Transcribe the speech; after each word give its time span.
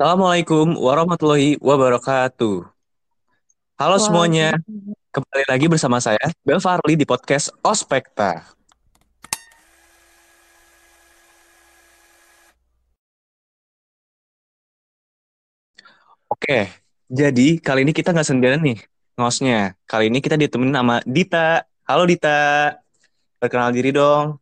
Assalamualaikum 0.00 0.80
warahmatullahi 0.80 1.60
wabarakatuh. 1.60 2.64
Halo 3.76 3.96
semuanya, 4.00 4.56
kembali 5.12 5.44
lagi 5.44 5.68
bersama 5.68 6.00
saya, 6.00 6.16
Bel 6.40 6.56
Farli 6.56 6.96
di 6.96 7.04
podcast 7.04 7.52
Ospekta. 7.60 8.48
Oke, 16.32 16.72
jadi 17.12 17.60
kali 17.60 17.84
ini 17.84 17.92
kita 17.92 18.16
nggak 18.16 18.24
sendirian 18.24 18.64
nih 18.64 18.80
ngosnya. 19.20 19.76
Kali 19.84 20.08
ini 20.08 20.24
kita 20.24 20.40
ditemenin 20.40 20.80
sama 20.80 21.04
Dita. 21.04 21.68
Halo 21.84 22.08
Dita, 22.08 22.72
perkenal 23.36 23.68
diri 23.76 23.92
dong. 23.92 24.40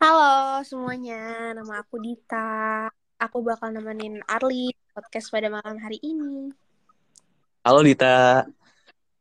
Halo 0.00 0.64
semuanya, 0.64 1.52
nama 1.52 1.84
aku 1.84 2.00
Dita. 2.00 2.88
Aku 3.22 3.38
bakal 3.38 3.70
nemenin 3.70 4.18
Arli 4.26 4.74
podcast 4.90 5.30
pada 5.30 5.46
malam 5.46 5.78
hari 5.78 5.94
ini. 6.02 6.50
Halo 7.62 7.78
Dita. 7.86 8.42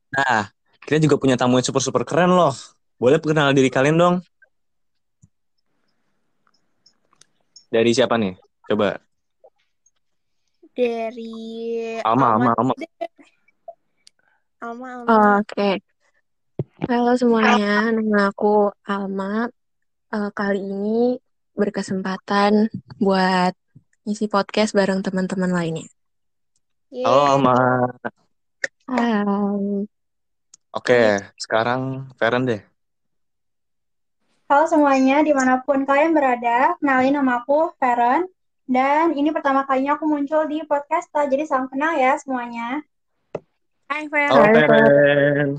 Nah, 0.10 0.50
kita 0.82 1.06
juga 1.06 1.22
punya 1.22 1.38
tamu 1.38 1.62
yang 1.62 1.70
super-super 1.70 2.02
keren 2.02 2.34
loh. 2.34 2.50
Boleh 2.98 3.22
perkenal 3.22 3.54
diri 3.54 3.70
kalian 3.70 4.02
dong? 4.02 4.16
Dari 7.70 7.94
siapa 7.94 8.18
nih? 8.18 8.34
Coba. 8.74 8.98
Dari 10.74 11.38
Alma, 12.02 12.42
Alma, 12.42 12.52
Alma. 12.58 12.74
Alma, 14.66 14.88
Alma. 14.98 15.10
Oh, 15.14 15.34
Oke. 15.46 15.78
Halo 16.90 17.14
semuanya, 17.22 17.94
nama 17.94 18.34
aku 18.34 18.74
Alma. 18.82 19.46
Eh, 20.10 20.30
kali 20.34 20.58
ini 20.58 21.22
berkesempatan 21.54 22.66
buat 22.98 23.61
isi 24.02 24.26
podcast 24.26 24.74
bareng 24.74 25.06
teman-teman 25.06 25.54
lainnya. 25.54 25.86
Halo 26.90 27.22
Yeay. 27.22 27.30
Alma. 27.30 27.58
Hai. 28.90 29.86
Oke, 30.74 31.22
sekarang 31.38 32.10
Feren 32.18 32.50
deh. 32.50 32.62
Halo 34.50 34.68
semuanya, 34.68 35.24
di 35.24 35.32
mana 35.32 35.64
pun 35.64 35.88
kalian 35.88 36.12
berada, 36.12 36.76
kenalin 36.82 37.16
nama 37.16 37.46
aku 37.46 37.72
Feren, 37.80 38.28
dan 38.68 39.16
ini 39.16 39.30
pertama 39.32 39.64
kalinya 39.64 39.96
aku 39.96 40.10
muncul 40.10 40.44
di 40.50 40.66
podcast, 40.66 41.08
jadi 41.14 41.48
salam 41.48 41.72
kenal 41.72 41.96
ya 41.96 42.18
semuanya. 42.20 42.84
Hai 43.88 44.10
Fer. 44.10 44.28
Halo. 44.34 44.44
Feren. 44.52 45.50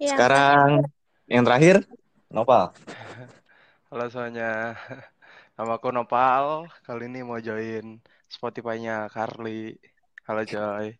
Ya, 0.00 0.16
Sekarang 0.16 0.88
yang 1.30 1.46
terakhir, 1.46 1.86
Nopal. 2.32 2.74
Halo 3.92 4.08
semuanya, 4.10 4.74
nama 5.56 5.76
aku 5.76 5.92
Nopal. 5.92 6.68
Kali 6.84 7.08
ini 7.08 7.20
mau 7.20 7.36
join 7.36 8.00
Spotify-nya 8.28 9.08
Carly. 9.12 9.76
Halo 10.24 10.42
Joy. 10.48 10.96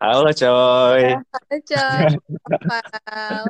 Halo 0.00 0.32
coy. 0.32 1.02
Halo, 1.12 1.56
Coy. 1.60 2.04
Wow. 2.64 3.44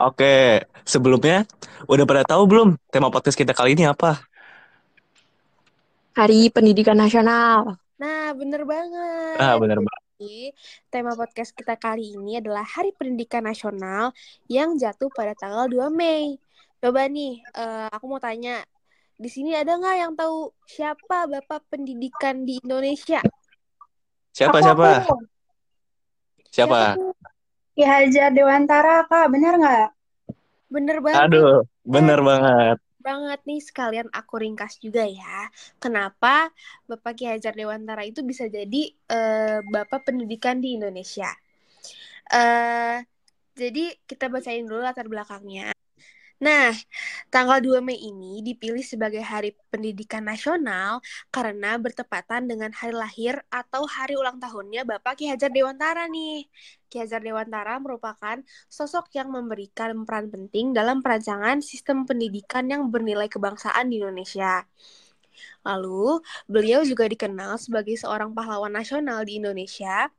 Oke, 0.08 0.64
sebelumnya 0.80 1.44
udah 1.84 2.04
pada 2.08 2.24
tahu 2.24 2.48
belum 2.48 2.68
tema 2.88 3.12
podcast 3.12 3.36
kita 3.36 3.52
kali 3.52 3.76
ini 3.76 3.84
apa? 3.84 4.16
Hari 6.16 6.48
Pendidikan 6.48 6.96
Nasional. 6.96 7.76
Nah, 8.00 8.32
bener 8.32 8.64
banget. 8.64 9.36
Ah, 9.36 9.60
bener 9.60 9.84
banget. 9.84 10.04
Jadi, 10.16 10.56
tema 10.88 11.12
podcast 11.12 11.52
kita 11.52 11.76
kali 11.76 12.16
ini 12.16 12.40
adalah 12.40 12.64
Hari 12.64 12.96
Pendidikan 12.96 13.44
Nasional 13.44 14.16
yang 14.48 14.80
jatuh 14.80 15.12
pada 15.12 15.36
tanggal 15.36 15.68
2 15.68 15.92
Mei. 15.92 16.40
Coba 16.86 17.10
nih, 17.10 17.42
eh, 17.42 17.90
aku 17.90 18.06
mau 18.06 18.22
tanya, 18.22 18.62
di 19.18 19.26
sini 19.26 19.50
ada 19.58 19.74
nggak 19.74 19.96
yang 20.06 20.12
tahu 20.14 20.54
siapa 20.70 21.26
Bapak 21.26 21.66
Pendidikan 21.66 22.46
di 22.46 22.62
Indonesia? 22.62 23.18
Siapa 24.30 24.62
Aku, 24.62 24.62
siapa? 24.62 25.02
aku. 25.02 25.14
Siapa? 26.54 26.94
Ki 27.74 27.82
Hajar 27.82 28.30
Dewantara, 28.30 29.02
Kak, 29.10 29.26
bener 29.34 29.58
nggak? 29.58 29.88
Bener 30.70 31.02
banget. 31.02 31.26
Aduh, 31.26 31.66
bener 31.82 32.22
banget. 32.22 32.78
banget 33.02 33.40
nih 33.50 33.58
sekalian 33.58 34.06
aku 34.14 34.38
ringkas 34.38 34.78
juga 34.78 35.02
ya. 35.02 35.50
Kenapa 35.82 36.54
Bapak 36.86 37.18
Ki 37.18 37.26
Hajar 37.26 37.58
Dewantara 37.58 38.06
itu 38.06 38.22
bisa 38.22 38.46
jadi 38.46 38.94
eh, 39.10 39.58
Bapak 39.74 40.06
Pendidikan 40.06 40.62
di 40.62 40.78
Indonesia? 40.78 41.26
eh 42.30 42.96
jadi 43.56 43.80
kita 44.10 44.26
bacain 44.34 44.66
dulu 44.68 44.80
latar 44.86 45.06
belakangnya. 45.10 45.74
Nah, 46.36 46.68
tanggal 47.32 47.64
2 47.64 47.80
Mei 47.80 47.96
ini 47.96 48.44
dipilih 48.44 48.84
sebagai 48.84 49.24
Hari 49.24 49.56
Pendidikan 49.72 50.20
Nasional 50.20 51.00
karena 51.32 51.80
bertepatan 51.80 52.44
dengan 52.44 52.68
hari 52.76 52.92
lahir 52.92 53.40
atau 53.48 53.88
hari 53.88 54.20
ulang 54.20 54.36
tahunnya 54.36 54.84
Bapak 54.84 55.16
Ki 55.16 55.32
Hajar 55.32 55.48
Dewantara 55.48 56.04
nih. 56.12 56.44
Ki 56.92 57.00
Hajar 57.00 57.24
Dewantara 57.24 57.80
merupakan 57.80 58.36
sosok 58.68 59.08
yang 59.16 59.32
memberikan 59.32 60.04
peran 60.04 60.28
penting 60.28 60.76
dalam 60.76 61.00
perancangan 61.00 61.64
sistem 61.64 62.04
pendidikan 62.04 62.68
yang 62.68 62.92
bernilai 62.92 63.32
kebangsaan 63.32 63.88
di 63.88 64.04
Indonesia. 64.04 64.68
Lalu, 65.64 66.20
beliau 66.52 66.84
juga 66.84 67.08
dikenal 67.08 67.56
sebagai 67.56 67.96
seorang 67.96 68.36
pahlawan 68.36 68.72
nasional 68.76 69.24
di 69.24 69.40
Indonesia, 69.40 70.12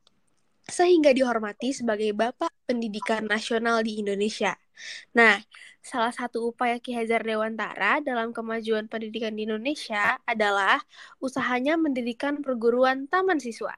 sehingga 0.67 1.15
dihormati 1.15 1.71
sebagai 1.71 2.11
Bapak 2.11 2.51
Pendidikan 2.67 3.23
Nasional 3.23 3.81
di 3.87 4.03
Indonesia. 4.03 4.59
Nah, 5.15 5.39
salah 5.79 6.11
satu 6.11 6.51
upaya 6.51 6.77
Ki 6.83 6.91
Hajar 6.93 7.23
Dewantara 7.23 8.03
dalam 8.03 8.35
kemajuan 8.35 8.91
pendidikan 8.91 9.33
di 9.33 9.47
Indonesia 9.47 10.19
adalah 10.27 10.83
usahanya 11.23 11.79
mendirikan 11.79 12.43
perguruan 12.43 13.07
taman 13.07 13.39
siswa. 13.39 13.73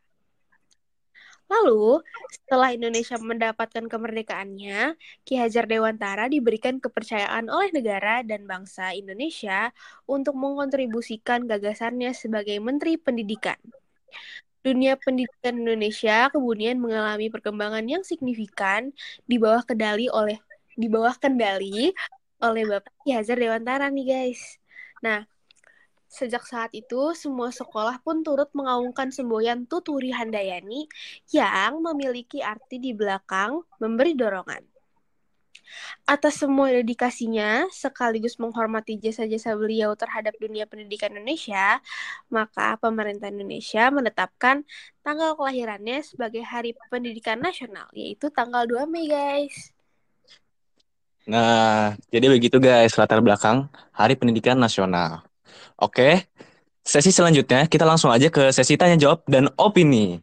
Lalu, 1.50 2.06
setelah 2.30 2.70
Indonesia 2.78 3.18
mendapatkan 3.18 3.86
kemerdekaannya, 3.90 4.94
Ki 5.26 5.34
Hajar 5.38 5.66
Dewantara 5.66 6.30
diberikan 6.30 6.78
kepercayaan 6.78 7.50
oleh 7.50 7.74
negara 7.74 8.22
dan 8.22 8.46
bangsa 8.46 8.94
Indonesia 8.94 9.74
untuk 10.06 10.38
mengkontribusikan 10.38 11.50
gagasannya 11.50 12.14
sebagai 12.14 12.58
Menteri 12.62 13.02
Pendidikan. 13.02 13.58
Dunia 14.70 14.94
pendidikan 15.02 15.58
Indonesia 15.58 16.30
kemudian 16.30 16.78
mengalami 16.78 17.34
perkembangan 17.34 17.82
yang 17.90 18.06
signifikan 18.06 18.94
di 19.26 19.42
bawah 19.42 19.66
kendali 19.66 20.06
oleh 20.14 20.38
di 20.78 20.86
bawah 20.86 21.18
kendali 21.18 21.90
oleh 22.38 22.64
Bapak 22.70 22.94
Ki 23.02 23.18
Hajar 23.18 23.42
Dewantara 23.42 23.90
nih 23.90 24.06
guys. 24.06 24.62
Nah, 25.02 25.26
Sejak 26.10 26.42
saat 26.50 26.74
itu, 26.74 27.14
semua 27.14 27.54
sekolah 27.54 28.02
pun 28.02 28.26
turut 28.26 28.50
mengaungkan 28.58 29.14
semboyan 29.14 29.70
Tuturi 29.70 30.10
Handayani 30.10 30.90
yang 31.30 31.86
memiliki 31.86 32.42
arti 32.42 32.82
di 32.82 32.98
belakang 32.98 33.62
memberi 33.78 34.18
dorongan. 34.18 34.66
Atas 36.08 36.42
semua 36.42 36.74
dedikasinya, 36.74 37.70
sekaligus 37.70 38.38
menghormati 38.42 38.98
jasa-jasa 38.98 39.54
beliau 39.54 39.94
terhadap 39.94 40.34
dunia 40.42 40.66
pendidikan 40.66 41.14
Indonesia, 41.14 41.80
maka 42.28 42.76
pemerintah 42.82 43.30
Indonesia 43.30 43.90
menetapkan 43.94 44.66
tanggal 45.06 45.38
kelahirannya 45.38 46.02
sebagai 46.02 46.42
Hari 46.42 46.74
Pendidikan 46.90 47.38
Nasional, 47.38 47.90
yaitu 47.94 48.34
tanggal 48.34 48.66
2 48.66 48.90
Mei, 48.90 49.06
guys. 49.06 49.74
Nah, 51.30 51.94
jadi 52.10 52.26
begitu 52.26 52.58
guys 52.58 52.98
latar 52.98 53.22
belakang 53.22 53.70
Hari 53.94 54.18
Pendidikan 54.18 54.58
Nasional. 54.58 55.22
Oke, 55.78 56.26
sesi 56.82 57.14
selanjutnya 57.14 57.70
kita 57.70 57.86
langsung 57.86 58.10
aja 58.10 58.34
ke 58.34 58.50
sesi 58.50 58.74
tanya 58.74 58.98
jawab 58.98 59.22
dan 59.30 59.46
opini. 59.54 60.18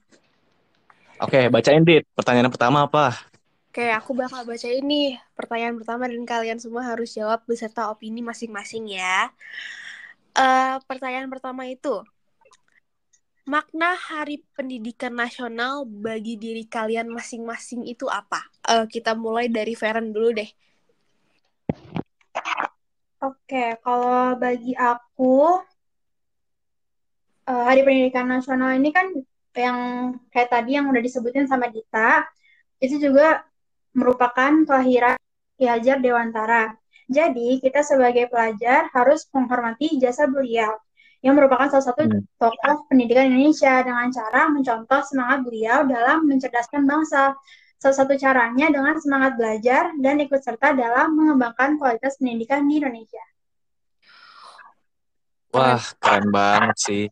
Oke, 1.22 1.46
bacain 1.46 1.86
Dit. 1.86 2.04
Pertanyaan 2.12 2.50
pertama 2.50 2.90
apa? 2.90 3.14
Oke, 3.76 3.92
aku 3.92 4.16
bakal 4.16 4.48
baca 4.48 4.72
ini 4.72 5.20
pertanyaan 5.36 5.76
pertama 5.76 6.08
dan 6.08 6.24
kalian 6.24 6.56
semua 6.56 6.80
harus 6.80 7.12
jawab 7.12 7.44
beserta 7.44 7.92
opini 7.92 8.24
masing-masing 8.24 8.88
ya. 8.96 9.28
Eh, 10.32 10.80
pertanyaan 10.88 11.28
pertama 11.28 11.68
itu, 11.68 12.00
makna 13.44 13.92
Hari 13.92 14.40
Pendidikan 14.56 15.12
Nasional 15.12 15.84
bagi 15.84 16.40
diri 16.40 16.64
kalian 16.64 17.12
masing-masing 17.12 17.84
itu 17.84 18.08
apa? 18.08 18.48
Eh, 18.64 18.88
kita 18.88 19.12
mulai 19.12 19.52
dari 19.52 19.76
Feren 19.76 20.08
dulu 20.08 20.32
deh. 20.32 20.48
Oke, 23.20 23.76
kalau 23.84 24.40
bagi 24.40 24.72
aku, 24.72 25.60
eh, 27.44 27.64
Hari 27.68 27.84
Pendidikan 27.84 28.24
Nasional 28.24 28.72
ini 28.80 28.88
kan 28.88 29.12
yang 29.52 29.78
kayak 30.32 30.48
tadi 30.48 30.80
yang 30.80 30.88
udah 30.88 31.04
disebutin 31.04 31.44
sama 31.44 31.68
Dita, 31.68 32.24
itu 32.80 32.96
juga 32.96 33.44
merupakan 33.96 34.52
kelahiran 34.68 35.16
Ki 35.56 35.64
Hajar 35.64 36.04
Dewantara. 36.04 36.76
Jadi, 37.08 37.64
kita 37.64 37.80
sebagai 37.80 38.28
pelajar 38.28 38.92
harus 38.92 39.24
menghormati 39.32 39.96
jasa 39.96 40.28
beliau, 40.28 40.76
yang 41.24 41.32
merupakan 41.32 41.70
salah 41.72 41.86
satu 41.90 42.02
Hmm. 42.04 42.22
tokoh 42.36 42.86
pendidikan 42.92 43.32
Indonesia 43.32 43.80
dengan 43.80 44.12
cara 44.12 44.52
mencontoh 44.52 45.00
semangat 45.00 45.38
beliau 45.48 45.88
dalam 45.88 46.28
mencerdaskan 46.28 46.84
bangsa. 46.84 47.32
Salah 47.76 47.96
satu 47.96 48.16
caranya 48.16 48.72
dengan 48.72 48.96
semangat 49.00 49.36
belajar 49.36 49.92
dan 50.00 50.16
ikut 50.20 50.40
serta 50.40 50.72
dalam 50.76 51.12
mengembangkan 51.16 51.76
kualitas 51.76 52.16
pendidikan 52.20 52.64
di 52.68 52.80
Indonesia. 52.80 53.24
Wah, 55.52 55.80
keren 56.00 56.28
banget 56.28 56.76
sih. 56.76 57.04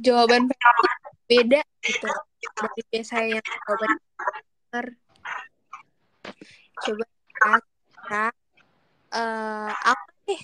Jawaban 0.00 0.48
beda 1.26 1.60
gitu 1.82 2.08
dari 2.54 2.82
biasanya 2.86 3.42
yang 3.42 3.44
jawaban. 3.44 3.90
Coba 6.82 7.04
kita 7.08 7.52
eh 9.16 9.70
apa 9.90 10.10
nih? 10.26 10.40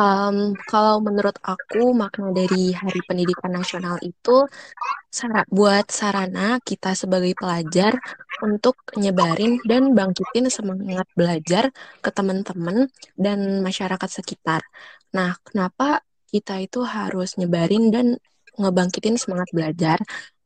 Um, 0.00 0.56
kalau 0.64 0.96
menurut 1.04 1.36
aku 1.44 1.92
makna 1.92 2.32
dari 2.32 2.72
Hari 2.72 3.04
Pendidikan 3.04 3.52
Nasional 3.52 4.00
itu 4.00 4.48
sara- 5.12 5.44
buat 5.52 5.92
sarana 5.92 6.56
kita 6.64 6.96
sebagai 6.96 7.36
pelajar 7.36 7.92
untuk 8.40 8.80
nyebarin 8.96 9.60
dan 9.68 9.92
bangkitin 9.92 10.48
semangat 10.48 11.04
belajar 11.12 11.68
ke 12.00 12.10
teman-teman 12.16 12.88
dan 13.20 13.60
masyarakat 13.60 14.08
sekitar. 14.08 14.64
Nah, 15.12 15.36
kenapa 15.44 16.00
kita 16.32 16.56
itu 16.64 16.80
harus 16.80 17.36
nyebarin 17.36 17.92
dan 17.92 18.06
ngebangkitin 18.56 19.20
semangat 19.20 19.52
belajar? 19.52 19.98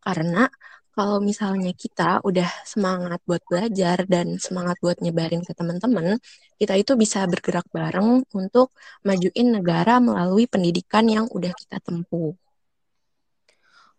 Karena 0.03 0.51
kalau 0.95 1.19
misalnya 1.19 1.75
kita 1.75 2.23
udah 2.23 2.47
semangat 2.63 3.19
buat 3.27 3.43
belajar 3.51 4.07
dan 4.07 4.39
semangat 4.39 4.79
buat 4.79 5.03
nyebarin 5.03 5.43
ke 5.43 5.51
teman-teman, 5.51 6.23
kita 6.55 6.79
itu 6.79 6.95
bisa 6.95 7.27
bergerak 7.27 7.67
bareng 7.75 8.23
untuk 8.31 8.71
majuin 9.03 9.59
negara 9.59 9.99
melalui 9.99 10.47
pendidikan 10.47 11.11
yang 11.11 11.27
udah 11.27 11.51
kita 11.51 11.83
tempuh. 11.83 12.39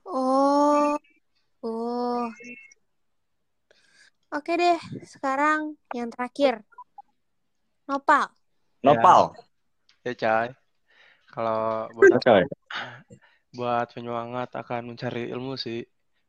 Oh, 0.07 0.95
oh. 1.67 2.31
Oke 4.31 4.55
deh, 4.55 4.79
sekarang 5.03 5.75
yang 5.91 6.07
terakhir. 6.07 6.63
Nopal. 7.91 8.31
Nopal. 8.81 9.35
Ya, 10.07 10.15
Cai. 10.15 10.47
Kalau 11.27 11.91
buat 11.91 12.23
buat 13.55 13.87
penyemangat 13.91 14.55
akan 14.55 14.95
mencari 14.95 15.27
ilmu 15.31 15.59
sih. 15.59 15.83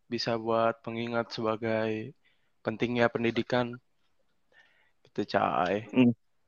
Bisa 0.06 0.38
buat 0.38 0.78
pengingat 0.86 1.34
sebagai 1.34 2.14
pentingnya 2.62 3.10
pendidikan. 3.10 3.74
Gitu, 5.06 5.22
Cai. 5.34 5.90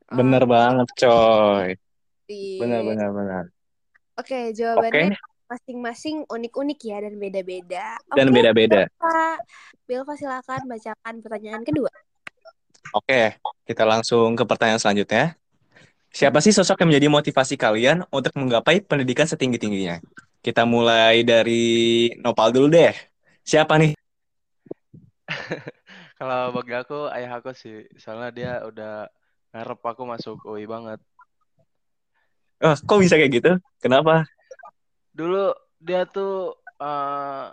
Bener 0.08 0.42
Oh, 0.44 0.50
banget, 0.50 0.88
coy. 0.96 1.68
Bener, 2.28 2.80
bener, 2.86 3.08
bener. 3.12 3.44
Oke, 4.18 4.50
Oke, 4.50 4.56
jawabannya 4.56 5.16
masing-masing 5.48 6.28
unik-unik 6.28 6.80
ya 6.84 6.96
dan 7.04 7.14
beda-beda. 7.16 7.86
dan 8.12 8.26
beda-beda. 8.28 8.84
Pak. 9.00 9.36
Bilva 9.88 10.12
silakan 10.16 10.68
bacakan 10.68 11.14
pertanyaan 11.24 11.62
kedua. 11.64 11.88
Oke, 12.92 13.36
kita 13.64 13.84
langsung 13.84 14.36
ke 14.36 14.44
pertanyaan 14.44 14.80
selanjutnya. 14.80 15.36
Siapa 16.08 16.40
sih 16.40 16.52
sosok 16.56 16.84
yang 16.84 16.88
menjadi 16.92 17.08
motivasi 17.12 17.54
kalian 17.60 18.04
untuk 18.08 18.32
menggapai 18.36 18.80
pendidikan 18.80 19.28
setinggi-tingginya? 19.28 20.00
Kita 20.40 20.64
mulai 20.64 21.20
dari 21.24 22.08
Nopal 22.20 22.52
dulu 22.52 22.72
deh. 22.72 22.92
Siapa 23.48 23.80
nih? 23.80 23.96
Kalau 26.20 26.52
bagi 26.52 26.76
aku, 26.76 27.08
ayah 27.08 27.40
aku 27.40 27.56
sih. 27.56 27.88
Soalnya 27.96 28.28
dia 28.28 28.52
udah 28.60 29.08
ngarep 29.56 29.80
aku 29.80 30.04
masuk 30.04 30.36
UI 30.44 30.68
banget. 30.68 31.00
Oh, 32.60 32.76
kok 32.76 33.00
bisa 33.00 33.16
kayak 33.16 33.32
gitu? 33.32 33.56
Kenapa? 33.80 34.28
Dulu 35.16 35.56
dia 35.80 36.04
tuh 36.04 36.60
eh, 36.76 37.48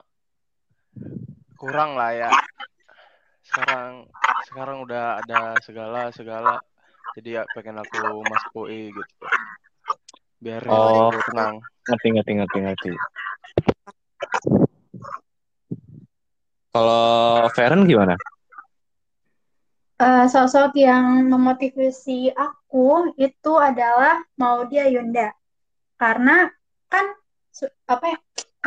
kurang 1.55 1.95
lah 1.95 2.11
ya. 2.11 2.31
Sekarang 3.47 4.11
sekarang 4.51 4.83
udah 4.83 5.23
ada 5.23 5.55
segala 5.63 6.11
segala. 6.11 6.59
Jadi 7.15 7.39
ya 7.39 7.47
pengen 7.55 7.79
aku 7.79 8.19
masuk 8.27 8.67
UI 8.67 8.91
gitu. 8.91 9.25
Biar 10.43 10.59
Oh. 10.67 11.15
tenang. 11.31 11.63
Ngerti, 11.87 12.07
ngerti, 12.19 12.31
ngerti, 12.35 12.57
ngerti. 12.67 12.91
Kalau 16.75 17.47
Feren 17.55 17.87
gimana? 17.87 18.19
Eh, 19.95 20.27
sosok 20.27 20.75
yang 20.75 21.23
memotivasi 21.31 22.35
aku 22.35 23.15
itu 23.15 23.53
adalah 23.55 24.19
Maudy 24.35 24.83
Ayunda. 24.83 25.31
Karena 25.95 26.51
kan 26.91 27.15
apa 27.87 28.05
ya, 28.11 28.17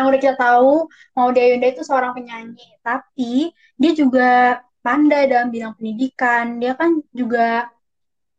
yang 0.00 0.04
udah 0.08 0.20
kita 0.24 0.36
tahu 0.40 0.88
Maudy 1.12 1.40
Ayunda 1.44 1.68
itu 1.68 1.84
seorang 1.84 2.16
penyanyi, 2.16 2.64
tapi 2.80 3.52
dia 3.76 3.92
juga 3.92 4.64
pandai 4.80 5.28
dalam 5.28 5.52
bidang 5.52 5.76
pendidikan. 5.76 6.56
Dia 6.64 6.72
kan 6.80 7.04
juga 7.12 7.68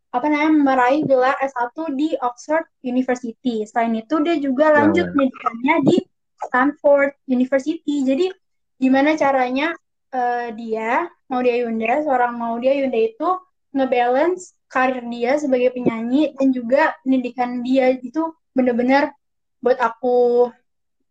apa 0.10 0.26
namanya 0.26 0.74
meraih 0.74 1.06
gelar 1.06 1.38
S1 1.46 1.94
di 1.94 2.18
Oxford 2.18 2.66
University. 2.82 3.70
Selain 3.70 3.94
itu 3.94 4.18
dia 4.26 4.34
juga 4.42 4.74
lanjut 4.74 5.14
Benar. 5.14 5.14
pendidikannya 5.14 5.76
di 5.86 5.98
Stanford 6.42 7.14
University. 7.30 8.02
Jadi 8.02 8.34
gimana 8.80 9.14
caranya 9.20 9.76
eh, 10.16 10.50
dia 10.56 11.06
Maudy 11.30 11.52
Ayunda, 11.52 12.02
seorang 12.02 12.34
Maudy 12.40 12.68
Ayunda 12.72 12.98
itu 12.98 13.30
ngebalance 13.70 14.58
karir 14.66 15.06
dia 15.06 15.38
sebagai 15.38 15.70
penyanyi 15.76 16.34
dan 16.34 16.50
juga 16.50 16.98
pendidikan 17.06 17.62
dia 17.62 17.94
itu 17.94 18.34
bener-bener 18.58 19.14
buat 19.62 19.78
aku 19.78 20.50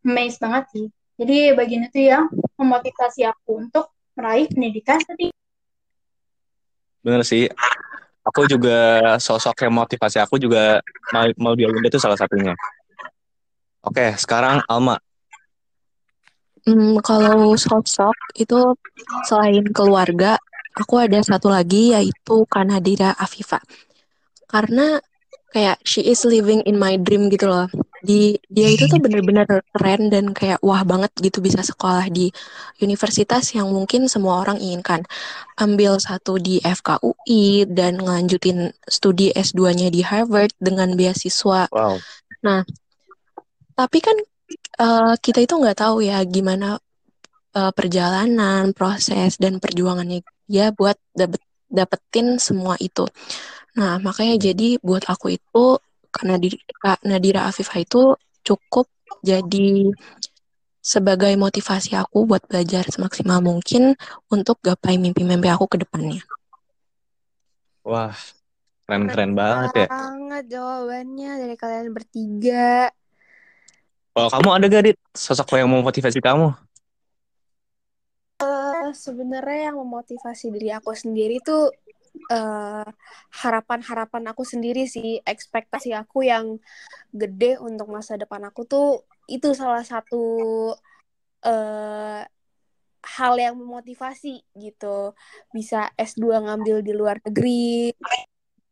amazed 0.03 0.43
banget 0.43 0.65
sih. 0.75 0.87
Jadi 1.19 1.55
bagian 1.55 1.87
itu 1.87 2.09
yang 2.11 2.31
memotivasi 2.59 3.26
aku 3.26 3.69
untuk 3.69 3.91
meraih 4.15 4.47
pendidikan 4.50 4.99
setinggi. 5.03 5.35
Bener 7.03 7.23
sih. 7.23 7.47
Aku 8.26 8.44
juga 8.44 9.00
sosok 9.17 9.67
yang 9.67 9.75
motivasi 9.75 10.20
aku 10.20 10.37
juga 10.37 10.82
mau 11.15 11.26
mau 11.41 11.53
dia 11.56 11.70
itu 11.70 11.99
salah 11.99 12.19
satunya. 12.19 12.53
Oke, 13.82 14.15
sekarang 14.19 14.61
Alma. 14.69 15.00
Hmm, 16.69 17.00
kalau 17.00 17.56
sosok 17.56 18.12
itu 18.37 18.76
selain 19.25 19.65
keluarga, 19.73 20.37
aku 20.76 21.00
ada 21.00 21.17
satu 21.25 21.49
lagi 21.49 21.97
yaitu 21.97 22.44
Kanadira 22.44 23.17
Afifa. 23.17 23.56
Karena 24.44 25.00
kayak 25.49 25.81
she 25.81 26.05
is 26.05 26.29
living 26.29 26.61
in 26.69 26.76
my 26.76 27.00
dream 27.00 27.32
gitu 27.32 27.49
loh. 27.49 27.73
Di 28.05 28.37
dia 28.53 28.69
itu 28.69 28.85
tuh 28.85 29.00
bener-bener 29.00 29.49
keren 29.49 30.12
dan 30.12 30.37
kayak 30.37 30.61
wah 30.61 30.85
banget 30.85 31.09
gitu 31.19 31.41
bisa 31.41 31.65
sekolah 31.65 32.12
di 32.12 32.29
universitas 32.85 33.56
yang 33.56 33.73
mungkin 33.73 34.05
semua 34.05 34.44
orang 34.44 34.61
inginkan. 34.61 35.09
Ambil 35.56 35.97
satu 35.97 36.37
di 36.37 36.61
FKUI 36.61 37.65
dan 37.65 37.97
ngelanjutin 37.97 38.76
studi 38.85 39.32
S2-nya 39.32 39.88
di 39.88 40.05
Harvard 40.05 40.53
dengan 40.61 40.93
beasiswa 40.94 41.65
Wow. 41.72 41.96
tapi 43.75 43.98
kan 43.98 44.15
eh, 44.82 45.15
kita 45.25 45.39
itu 45.44 45.55
nggak 45.58 45.79
tahu 45.82 45.97
ya 46.05 46.19
gimana 46.25 46.79
eh, 47.58 47.73
perjalanan, 47.75 48.73
proses 48.77 49.37
dan 49.43 49.58
perjuangannya 49.63 50.23
dia 50.49 50.73
buat 50.73 50.97
dapet, 51.13 51.43
dapetin 51.69 52.41
semua 52.41 52.75
itu. 52.81 53.05
Nah, 53.77 54.01
makanya 54.01 54.51
jadi 54.51 54.81
buat 54.81 55.05
aku 55.06 55.37
itu 55.37 55.79
karena 56.08 56.41
di, 56.41 56.49
Kak 56.82 57.05
Nadira 57.05 57.47
Afifah 57.47 57.79
itu 57.85 58.17
cukup 58.43 58.89
jadi 59.20 59.93
sebagai 60.81 61.37
motivasi 61.37 61.93
aku 62.01 62.25
buat 62.25 62.49
belajar 62.49 62.89
semaksimal 62.89 63.44
mungkin 63.44 63.93
untuk 64.32 64.56
gapai 64.65 64.97
mimpi-mimpi 64.97 65.53
aku 65.53 65.69
ke 65.69 65.85
depannya. 65.85 66.25
Wah, 67.85 68.17
keren-keren 68.89 69.37
banget 69.37 69.85
ya. 69.85 69.87
Banget 69.93 70.44
jawabannya 70.49 71.31
dari 71.44 71.56
kalian 71.61 71.89
bertiga. 71.93 72.89
Kalau 74.19 74.34
kamu 74.34 74.51
ada 74.51 74.67
gak, 74.67 74.82
Dit? 74.91 74.98
Sosok 75.15 75.63
yang 75.63 75.70
memotivasi 75.70 76.19
kamu? 76.19 76.51
Eh, 78.43 78.91
sebenarnya 78.91 79.70
yang 79.70 79.79
memotivasi 79.79 80.51
diri 80.51 80.75
aku 80.75 80.91
sendiri 80.91 81.39
tuh 81.39 81.70
eh, 82.27 82.89
harapan-harapan 83.31 84.34
aku 84.34 84.43
sendiri 84.43 84.91
sih, 84.91 85.22
ekspektasi 85.22 85.94
aku 85.94 86.27
yang 86.27 86.58
gede 87.15 87.63
untuk 87.63 87.87
masa 87.94 88.19
depan 88.19 88.43
aku 88.51 88.67
tuh 88.67 89.06
itu 89.31 89.55
salah 89.55 89.87
satu 89.87 90.27
eh, 91.46 92.27
hal 92.98 93.34
yang 93.39 93.55
memotivasi 93.55 94.43
gitu. 94.58 95.15
Bisa 95.55 95.94
S2 95.94 96.43
ngambil 96.43 96.82
di 96.82 96.91
luar 96.91 97.22
negeri, 97.22 97.94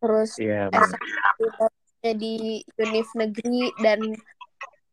terus 0.03 0.43
benar. 0.43 0.75
S1 0.75 2.19
di 2.19 2.67
univ 2.83 3.07
negeri 3.15 3.71
dan 3.79 4.03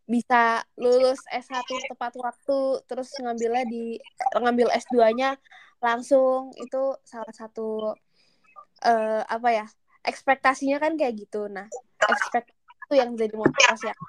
bisa 0.03 0.59
lulus 0.75 1.23
S1 1.31 1.63
tepat 1.63 2.13
waktu 2.19 2.59
terus 2.91 3.09
ngambilnya 3.23 3.63
di 3.63 3.95
ngambil 4.35 4.67
S2-nya 4.75 5.39
langsung 5.79 6.51
itu 6.59 6.95
salah 7.07 7.31
satu 7.31 7.95
eh, 8.83 9.23
apa 9.23 9.49
ya 9.51 9.65
ekspektasinya 10.03 10.83
kan 10.83 10.99
kayak 10.99 11.23
gitu 11.23 11.47
nah 11.47 11.67
ekspektasi 12.03 12.51
itu 12.83 12.93
yang 12.99 13.15
jadi 13.15 13.35
motivasi 13.35 13.87
aku 13.95 14.03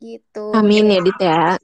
gitu 0.00 0.56
Amin 0.56 0.88
ya, 0.88 1.00
Dit 1.04 1.18
ya. 1.20 1.60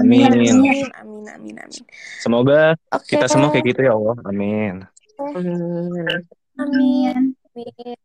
Amin. 0.00 0.24
amin 0.24 0.88
amin 0.96 1.24
amin 1.28 1.56
amin 1.60 1.84
Semoga 2.16 2.72
oke 2.88 3.04
kita 3.04 3.28
semua 3.28 3.52
kayak 3.52 3.76
gitu 3.76 3.80
ya 3.84 3.92
Allah. 3.92 4.16
Amin. 4.24 4.88
Hmm. 5.20 6.08
amin 6.56 7.36
amin 7.52 7.98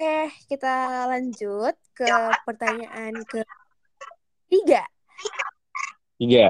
Oke, 0.00 0.32
kita 0.48 1.04
lanjut 1.12 1.76
ke 1.92 2.08
pertanyaan 2.48 3.20
ketiga. 3.20 4.88
Tiga. 6.16 6.48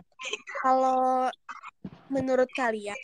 Kalau 0.62 1.26
menurut 2.14 2.46
kalian, 2.54 2.94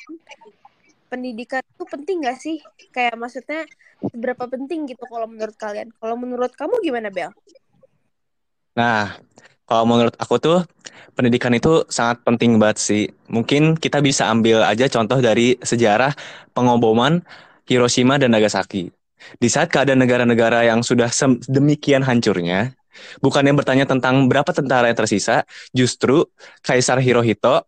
pendidikan 1.11 1.67
itu 1.67 1.83
penting 1.91 2.23
gak 2.23 2.39
sih? 2.39 2.63
Kayak 2.95 3.19
maksudnya 3.19 3.67
seberapa 4.07 4.47
penting 4.47 4.87
gitu 4.87 5.03
kalau 5.11 5.27
menurut 5.27 5.59
kalian? 5.59 5.91
Kalau 5.99 6.15
menurut 6.15 6.55
kamu 6.55 6.79
gimana, 6.79 7.11
Bel? 7.11 7.35
Nah, 8.79 9.19
kalau 9.67 9.83
menurut 9.83 10.15
aku 10.15 10.39
tuh 10.39 10.63
pendidikan 11.19 11.59
itu 11.59 11.83
sangat 11.91 12.23
penting 12.23 12.55
banget 12.63 12.79
sih. 12.79 13.11
Mungkin 13.27 13.75
kita 13.75 13.99
bisa 13.99 14.31
ambil 14.31 14.63
aja 14.63 14.87
contoh 14.87 15.19
dari 15.19 15.59
sejarah 15.59 16.15
pengoboman 16.55 17.27
Hiroshima 17.67 18.15
dan 18.15 18.31
Nagasaki. 18.31 18.95
Di 19.37 19.49
saat 19.51 19.69
keadaan 19.69 20.03
negara-negara 20.03 20.67
yang 20.67 20.81
sudah 20.87 21.11
demikian 21.51 22.07
hancurnya, 22.07 22.75
bukan 23.21 23.43
yang 23.45 23.57
bertanya 23.59 23.85
tentang 23.85 24.31
berapa 24.31 24.49
tentara 24.51 24.89
yang 24.91 24.99
tersisa, 24.99 25.43
justru 25.75 26.25
Kaisar 26.63 27.03
Hirohito 27.03 27.67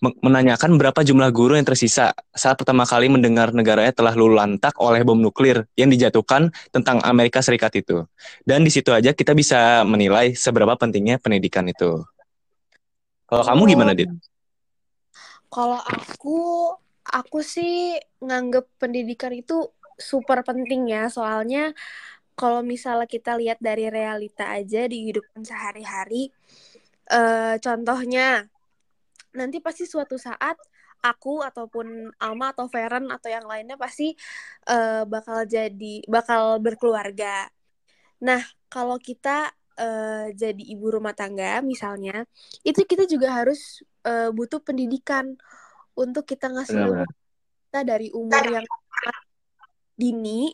menanyakan 0.00 0.76
berapa 0.76 1.00
jumlah 1.00 1.32
guru 1.32 1.56
yang 1.56 1.64
tersisa 1.64 2.12
saat 2.36 2.56
pertama 2.60 2.84
kali 2.84 3.08
mendengar 3.08 3.52
negaranya 3.56 3.92
telah 3.96 4.12
lulantak 4.12 4.76
oleh 4.76 5.00
bom 5.00 5.16
nuklir 5.16 5.64
yang 5.78 5.88
dijatuhkan 5.88 6.52
tentang 6.68 7.00
Amerika 7.00 7.40
Serikat 7.40 7.72
itu. 7.80 8.04
Dan 8.44 8.64
di 8.66 8.70
situ 8.72 8.92
aja 8.92 9.16
kita 9.16 9.32
bisa 9.32 9.86
menilai 9.88 10.36
seberapa 10.36 10.76
pentingnya 10.76 11.16
pendidikan 11.16 11.64
itu. 11.68 12.04
Kalau 13.26 13.42
kamu 13.42 13.62
Oh. 13.64 13.68
gimana, 13.72 13.92
Dit? 13.96 14.10
Kalau 15.48 15.80
aku, 15.80 16.38
aku 17.06 17.38
sih 17.40 17.96
nganggep 18.20 18.66
pendidikan 18.76 19.32
itu 19.32 19.64
super 19.96 20.44
penting 20.44 20.92
ya. 20.92 21.08
Soalnya 21.08 21.72
kalau 22.36 22.60
misalnya 22.60 23.08
kita 23.08 23.34
lihat 23.40 23.58
dari 23.60 23.88
realita 23.88 24.52
aja 24.52 24.84
di 24.84 25.08
kehidupan 25.08 25.42
sehari-hari, 25.42 26.28
eh, 27.08 27.56
contohnya 27.60 28.44
nanti 29.36 29.60
pasti 29.60 29.84
suatu 29.88 30.16
saat 30.20 30.56
aku 31.04 31.44
ataupun 31.44 32.12
Alma 32.20 32.52
atau 32.52 32.68
Feren 32.68 33.08
atau 33.12 33.28
yang 33.28 33.44
lainnya 33.48 33.76
pasti 33.80 34.12
eh, 34.68 35.02
bakal 35.08 35.44
jadi 35.48 36.04
bakal 36.08 36.60
berkeluarga. 36.60 37.48
Nah, 38.20 38.40
kalau 38.68 38.96
kita 39.00 39.52
eh, 39.76 40.32
jadi 40.36 40.62
ibu 40.72 40.92
rumah 40.92 41.12
tangga 41.16 41.60
misalnya, 41.64 42.24
itu 42.64 42.84
kita 42.84 43.04
juga 43.08 43.32
harus 43.32 43.84
eh, 44.04 44.28
butuh 44.32 44.60
pendidikan 44.60 45.36
untuk 45.96 46.28
kita 46.28 46.52
ngasih 46.52 47.08
kita 47.68 47.80
dari 47.84 48.08
umur 48.12 48.44
yang 48.44 48.64
dini 49.96 50.52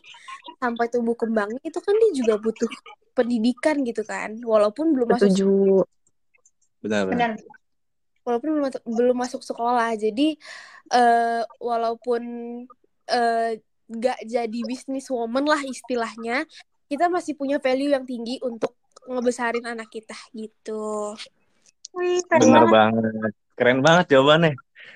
sampai 0.57 0.87
tumbuh 0.87 1.13
kembangnya 1.13 1.59
itu 1.61 1.79
kan 1.83 1.93
dia 1.99 2.11
juga 2.15 2.39
butuh 2.39 2.71
pendidikan 3.13 3.83
gitu 3.85 4.01
kan, 4.07 4.39
walaupun 4.41 4.95
belum 4.95 5.13
masuk 5.13 5.29
Setuju. 5.29 5.83
Benar-benar. 6.81 7.37
Benar. 7.37 7.61
walaupun 8.23 8.49
belum 8.55 8.63
masuk, 8.71 8.83
belum 8.87 9.17
masuk 9.19 9.41
sekolah 9.43 9.99
jadi 9.99 10.39
eh, 10.95 11.43
walaupun 11.59 12.23
eh, 13.11 13.59
nggak 13.91 14.19
jadi 14.23 14.59
bisnis 14.63 15.11
woman 15.11 15.43
lah 15.43 15.59
istilahnya 15.59 16.47
kita 16.87 17.11
masih 17.11 17.35
punya 17.35 17.59
value 17.59 17.91
yang 17.91 18.07
tinggi 18.07 18.39
untuk 18.39 18.79
ngebesarin 19.11 19.67
anak 19.67 19.91
kita 19.91 20.15
gitu 20.31 21.19
Wih, 21.93 22.25
Benar 22.25 22.65
banget. 22.65 22.73
banget. 22.73 23.33
Keren 23.53 23.79
banget 23.85 24.05
jawabannya. 24.17 24.53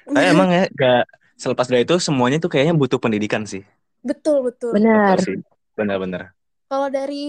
Tapi 0.10 0.26
emang 0.34 0.50
ya, 0.50 0.66
gak, 0.74 1.06
selepas 1.38 1.70
dari 1.70 1.86
itu 1.86 1.96
semuanya 2.02 2.42
tuh 2.42 2.50
kayaknya 2.50 2.74
butuh 2.74 2.98
pendidikan 2.98 3.46
sih. 3.46 3.62
Betul 4.08 4.48
betul 4.48 4.72
Benar. 4.72 5.20
Benar-benar. 5.76 6.32
kalau 6.66 6.88
dari 6.88 7.28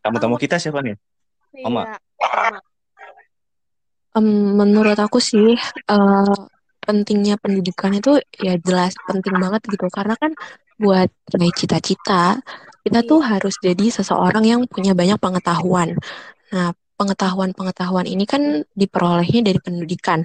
Tamu-tamu 0.00 0.38
kita 0.38 0.56
siapa 0.56 0.80
nih? 0.80 0.96
Oma. 1.62 1.82
iya, 1.82 1.96
Alma. 2.22 2.60
Em, 4.16 4.26
menurut 4.56 4.96
aku 4.96 5.20
sih 5.20 5.52
eh, 5.58 6.36
pentingnya 6.80 7.36
pendidikan 7.36 7.92
itu 7.92 8.16
ya 8.38 8.56
jelas 8.62 8.94
penting 9.04 9.34
banget 9.36 9.60
gitu 9.66 9.86
karena 9.90 10.14
kan 10.16 10.32
buat 10.78 11.08
raih 11.34 11.52
cita-cita 11.52 12.38
kita 12.86 13.02
tuh 13.02 13.18
Iya. 13.18 13.28
harus 13.36 13.54
jadi 13.58 13.86
seseorang 13.90 14.44
yang 14.46 14.60
punya 14.70 14.94
banyak 14.94 15.18
pengetahuan. 15.18 15.98
Nah, 16.54 16.70
pengetahuan-pengetahuan 16.96 18.06
ini 18.06 18.22
kan 18.24 18.62
diperolehnya 18.72 19.42
dari 19.42 19.58
pendidikan. 19.58 20.22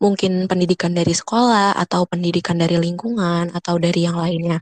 Mungkin 0.00 0.48
pendidikan 0.48 0.96
dari 0.96 1.12
sekolah 1.12 1.76
atau 1.76 2.08
pendidikan 2.08 2.56
dari 2.56 2.80
lingkungan 2.80 3.52
atau 3.52 3.76
dari 3.76 4.08
yang 4.08 4.16
lainnya. 4.16 4.58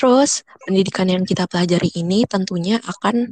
Terus, 0.00 0.48
pendidikan 0.64 1.04
yang 1.12 1.28
kita 1.28 1.44
pelajari 1.44 1.92
ini 2.00 2.24
tentunya 2.24 2.80
akan 2.80 3.28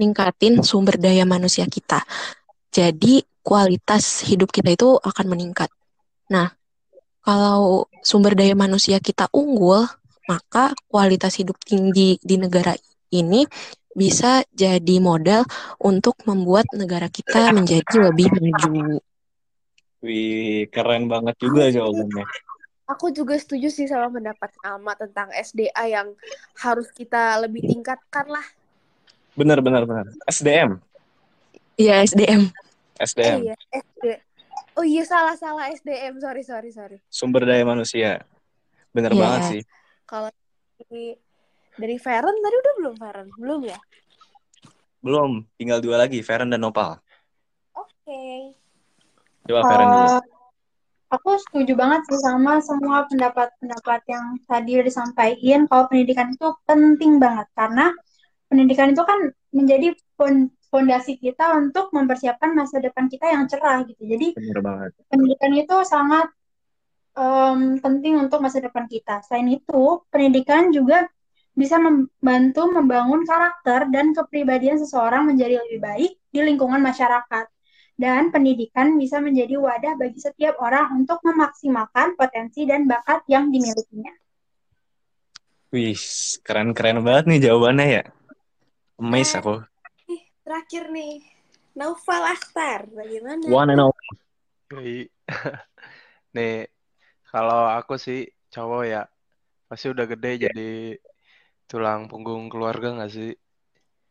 ningkatin 0.00 0.64
sumber 0.64 0.96
daya 0.96 1.28
manusia 1.28 1.68
kita. 1.68 2.00
Jadi, 2.72 3.20
kualitas 3.44 4.24
hidup 4.24 4.48
kita 4.48 4.72
itu 4.72 4.96
akan 4.96 5.26
meningkat. 5.28 5.68
Nah, 6.32 6.48
kalau 7.20 7.92
sumber 8.00 8.32
daya 8.32 8.56
manusia 8.56 9.04
kita 9.04 9.28
unggul, 9.36 9.84
maka 10.32 10.72
kualitas 10.88 11.36
hidup 11.36 11.60
tinggi 11.60 12.16
di 12.24 12.40
negara 12.40 12.72
ini 13.12 13.44
bisa 13.92 14.40
jadi 14.48 14.96
modal 15.04 15.44
untuk 15.76 16.16
membuat 16.24 16.64
negara 16.72 17.12
kita 17.12 17.52
menjadi 17.52 18.08
lebih 18.08 18.32
maju. 18.32 18.96
Wih, 20.00 20.70
keren 20.72 21.10
banget 21.10 21.36
juga 21.42 21.68
jawabannya. 21.68 22.24
Aku 22.88 23.12
juga 23.12 23.36
setuju 23.36 23.68
sih 23.68 23.84
sama 23.84 24.08
pendapat 24.08 24.48
Alma 24.60 24.96
tentang 24.96 25.28
SDA 25.30 25.84
yang 25.84 26.16
harus 26.56 26.88
kita 26.90 27.36
lebih 27.38 27.62
tingkatkan 27.62 28.26
lah 28.26 28.44
Benar, 29.32 29.62
benar, 29.62 29.84
benar. 29.84 30.10
SDM. 30.26 30.82
Ya, 31.78 32.02
SDM. 32.02 32.50
eh 32.98 33.06
SDM. 33.06 33.38
iya 33.44 33.54
SD 33.70 34.04
oh 34.74 34.82
iya 34.82 35.06
salah 35.06 35.38
salah 35.38 35.70
SDM 35.70 36.18
sorry 36.18 36.42
sorry 36.42 36.70
sorry 36.70 36.98
Sumber 37.06 37.46
daya 37.46 37.62
manusia. 37.62 38.26
Benar 38.90 39.12
Iya. 39.12 39.20
banget 39.20 39.42
sih. 39.46 39.62
kalau 40.02 40.26
dari 40.80 41.14
dari 41.76 41.96
Feren 41.96 42.34
tadi 42.34 42.56
udah 42.56 42.74
belum 42.74 42.94
Feren 42.96 43.28
belum 43.36 43.60
ya 43.64 43.78
Belum, 44.98 45.46
tinggal 45.54 45.78
dua 45.78 45.94
lagi, 45.96 46.18
Feren 46.20 46.50
dan 46.50 46.58
Nopal. 46.58 46.98
oke 47.70 48.22
Coba 49.46 49.60
Feren 49.62 49.86
dulu. 49.88 50.08
Aku 51.08 51.40
setuju 51.40 51.72
banget 51.72 52.04
sih 52.04 52.20
sama 52.20 52.60
semua 52.60 53.08
pendapat-pendapat 53.08 54.00
yang 54.12 54.36
tadi 54.44 54.76
udah 54.76 54.86
disampaikan 54.86 55.64
kalau 55.64 55.84
pendidikan 55.88 56.36
itu 56.36 56.48
penting 56.68 57.16
banget 57.16 57.48
karena 57.56 57.96
pendidikan 58.52 58.92
itu 58.92 59.02
kan 59.08 59.32
menjadi 59.48 59.96
fondasi 60.68 61.16
kita 61.16 61.56
untuk 61.56 61.88
mempersiapkan 61.96 62.52
masa 62.52 62.84
depan 62.84 63.08
kita 63.08 63.24
yang 63.24 63.48
cerah 63.48 63.88
gitu. 63.88 64.04
Jadi 64.04 64.36
banget. 64.60 64.92
pendidikan 65.08 65.52
itu 65.56 65.76
sangat 65.88 66.28
em, 67.16 67.80
penting 67.80 68.20
untuk 68.20 68.44
masa 68.44 68.60
depan 68.60 68.84
kita. 68.84 69.24
Selain 69.24 69.48
itu, 69.48 70.04
pendidikan 70.12 70.68
juga 70.68 71.08
bisa 71.58 71.80
membantu 71.80 72.70
membangun 72.70 73.26
karakter 73.26 73.90
dan 73.90 74.14
kepribadian 74.14 74.78
seseorang 74.78 75.26
menjadi 75.26 75.58
lebih 75.66 75.80
baik 75.82 76.12
di 76.30 76.40
lingkungan 76.44 76.78
masyarakat. 76.78 77.50
Dan 77.98 78.30
pendidikan 78.30 78.94
bisa 78.94 79.18
menjadi 79.18 79.58
wadah 79.58 79.98
bagi 79.98 80.22
setiap 80.22 80.54
orang 80.62 81.02
untuk 81.02 81.18
memaksimalkan 81.26 82.14
potensi 82.14 82.62
dan 82.62 82.86
bakat 82.86 83.26
yang 83.26 83.50
dimilikinya. 83.50 84.14
Wih, 85.74 85.98
keren-keren 86.46 87.02
banget 87.04 87.24
nih 87.28 87.38
jawabannya 87.50 87.86
ya. 88.00 88.02
Amazed 89.02 89.34
Eh. 89.34 89.38
aku. 89.42 89.54
Nih, 90.08 90.22
terakhir 90.46 90.84
nih 90.94 91.12
Naufal 91.74 92.22
Akhtar 92.24 92.86
bagaimana 92.88 93.44
One 93.50 93.70
and. 93.74 93.82
Yoi. 94.72 95.10
Nih, 96.36 96.68
kalau 97.28 97.62
aku 97.78 97.94
sih 97.96 98.20
cowok 98.54 98.82
ya, 98.88 99.02
pasti 99.68 99.86
udah 99.92 100.06
gede 100.06 100.30
Iya. 100.38 100.40
jadi 100.48 100.70
tulang 101.68 102.08
punggung 102.10 102.48
keluarga 102.52 102.96
nggak 102.96 103.10
sih? 103.12 103.30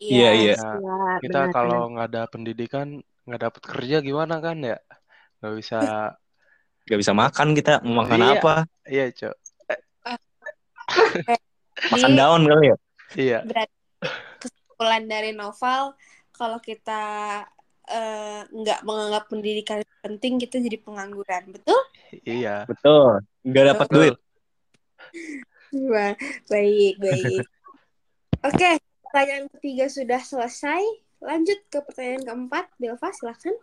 Iya, 0.02 0.30
iya. 0.38 0.54
Nah, 0.62 0.78
Ya, 0.78 0.98
kita 1.24 1.40
benar-benar. 1.40 1.56
kalau 1.56 1.80
nggak 1.94 2.08
ada 2.14 2.22
pendidikan, 2.34 2.88
nggak 3.28 3.42
dapet 3.44 3.62
kerja 3.68 4.00
gimana 4.00 4.40
kan 4.40 4.58
ya? 4.64 4.80
Nggak 5.44 5.54
bisa, 5.60 5.80
Gak 6.88 7.04
bisa 7.04 7.12
makan 7.12 7.52
kita, 7.52 7.84
mau 7.84 8.08
makan 8.08 8.24
Iya. 8.24 8.32
apa? 8.40 8.54
iya 8.88 9.06
cok, 9.12 9.36
Makan 11.92 12.12
daun 12.16 12.48
kali 12.48 12.72
ya? 12.72 12.78
iya, 13.20 13.40
berarti 13.44 13.76
kesimpulan 14.40 15.04
dari 15.04 15.36
novel 15.36 15.92
kalau 16.32 16.60
kita 16.64 17.04
eh, 17.92 18.42
nggak 18.48 18.88
menganggap 18.88 19.28
pendidikan 19.28 19.84
penting 20.00 20.40
kita 20.40 20.64
jadi 20.64 20.80
pengangguran 20.80 21.52
betul 21.52 21.76
iya. 22.24 22.64
Betul. 22.64 23.20
Gak 23.44 23.66
dapat 23.76 23.88
duit. 23.92 24.16
Wah, 25.92 26.16
baik 26.48 26.96
baik 27.04 27.44
oke 28.48 28.70
pertanyaan 29.04 29.52
ketiga 29.60 29.92
sudah 29.92 30.24
selesai 30.24 30.84
lanjut 31.22 31.60
ke 31.70 31.80
pertanyaan 31.82 32.24
keempat 32.24 32.66
Delva 32.78 33.10
silahkan 33.14 33.56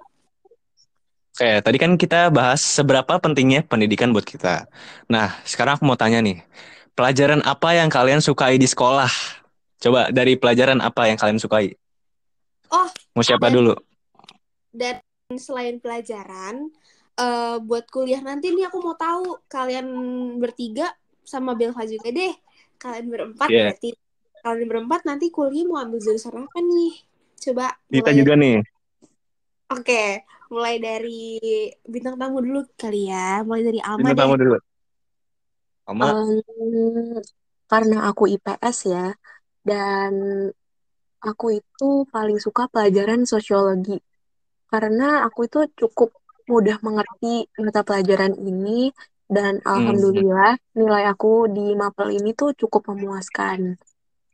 Oke, 1.34 1.50
tadi 1.66 1.76
kan 1.82 1.98
kita 1.98 2.30
bahas 2.30 2.62
seberapa 2.62 3.18
pentingnya 3.18 3.66
pendidikan 3.66 4.14
buat 4.14 4.22
kita. 4.22 4.70
Nah, 5.10 5.34
sekarang 5.42 5.74
aku 5.74 5.82
mau 5.82 5.98
tanya 5.98 6.22
nih, 6.22 6.38
pelajaran 6.94 7.42
apa 7.42 7.74
yang 7.74 7.90
kalian 7.90 8.22
sukai 8.22 8.54
di 8.54 8.70
sekolah? 8.70 9.10
Coba 9.82 10.14
dari 10.14 10.38
pelajaran 10.38 10.78
apa 10.78 11.10
yang 11.10 11.18
kalian 11.18 11.42
sukai? 11.42 11.74
Oh, 12.70 12.86
Mau 13.18 13.26
siapa 13.26 13.50
dan- 13.50 13.54
dulu? 13.58 13.74
dan 14.70 14.94
selain 15.34 15.82
pelajaran 15.82 16.70
eh, 17.18 17.56
buat 17.62 17.86
kuliah 17.90 18.22
nanti 18.22 18.50
nih 18.54 18.70
aku 18.70 18.78
mau 18.82 18.94
tahu 18.94 19.38
kalian 19.46 19.86
bertiga 20.38 20.94
sama 21.22 21.54
Belva 21.54 21.82
juga 21.86 22.10
deh 22.10 22.34
kalian 22.78 23.06
berempat 23.10 23.48
Iya. 23.50 23.70
berarti 23.70 23.90
kalian 24.42 24.66
berempat 24.70 25.06
nanti 25.06 25.30
kuliah 25.30 25.62
mau 25.66 25.78
ambil 25.78 26.02
jurusan 26.02 26.46
apa 26.46 26.58
nih 26.58 26.94
coba 27.42 27.64
Dita 27.92 28.10
mulai 28.10 28.16
juga 28.18 28.34
nih. 28.36 28.56
oke 29.74 29.94
mulai 30.52 30.74
dari 30.86 31.10
bintang 31.92 32.16
tamu 32.20 32.38
dulu 32.46 32.58
kali 32.80 32.96
ya 33.10 33.42
mulai 33.46 33.62
dari 33.68 33.80
Alma 33.88 34.08
Bintang 34.08 34.16
deh 34.18 34.30
tamu 34.30 34.34
dulu. 34.40 34.56
Alma, 35.86 36.06
Em, 36.06 37.20
karena 37.70 37.96
aku 38.08 38.22
IPS 38.34 38.78
ya, 38.94 39.06
dan 39.68 40.12
aku 41.30 41.46
itu 41.60 41.88
paling 42.14 42.38
suka 42.46 42.62
pelajaran 42.72 43.20
sosiologi. 43.32 43.96
Karena 44.72 45.04
aku 45.26 45.40
itu 45.48 45.58
cukup 45.80 46.10
mudah 46.52 46.76
mengerti 46.86 47.48
mata 47.64 47.80
pelajaran 47.88 48.34
ini, 48.50 48.92
dan 49.34 49.52
Hmm. 49.64 49.64
alhamdulillah 49.72 50.52
nilai 50.78 51.04
aku 51.12 51.48
di 51.56 51.66
mapel 51.80 52.08
ini 52.18 52.30
tuh 52.40 52.50
cukup 52.60 52.82
memuaskan. 52.92 53.60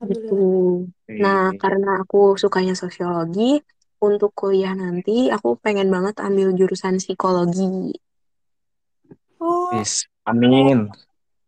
Gitu. 0.00 0.88
Nah, 1.20 1.52
karena 1.60 2.00
aku 2.00 2.40
sukanya 2.40 2.72
sosiologi, 2.72 3.60
untuk 4.00 4.32
kuliah 4.32 4.72
nanti 4.72 5.28
aku 5.28 5.60
pengen 5.60 5.92
banget 5.92 6.16
ambil 6.24 6.56
jurusan 6.56 6.96
psikologi. 6.96 7.92
oh 9.44 9.68
Yes. 9.76 10.08
Amin. 10.24 10.88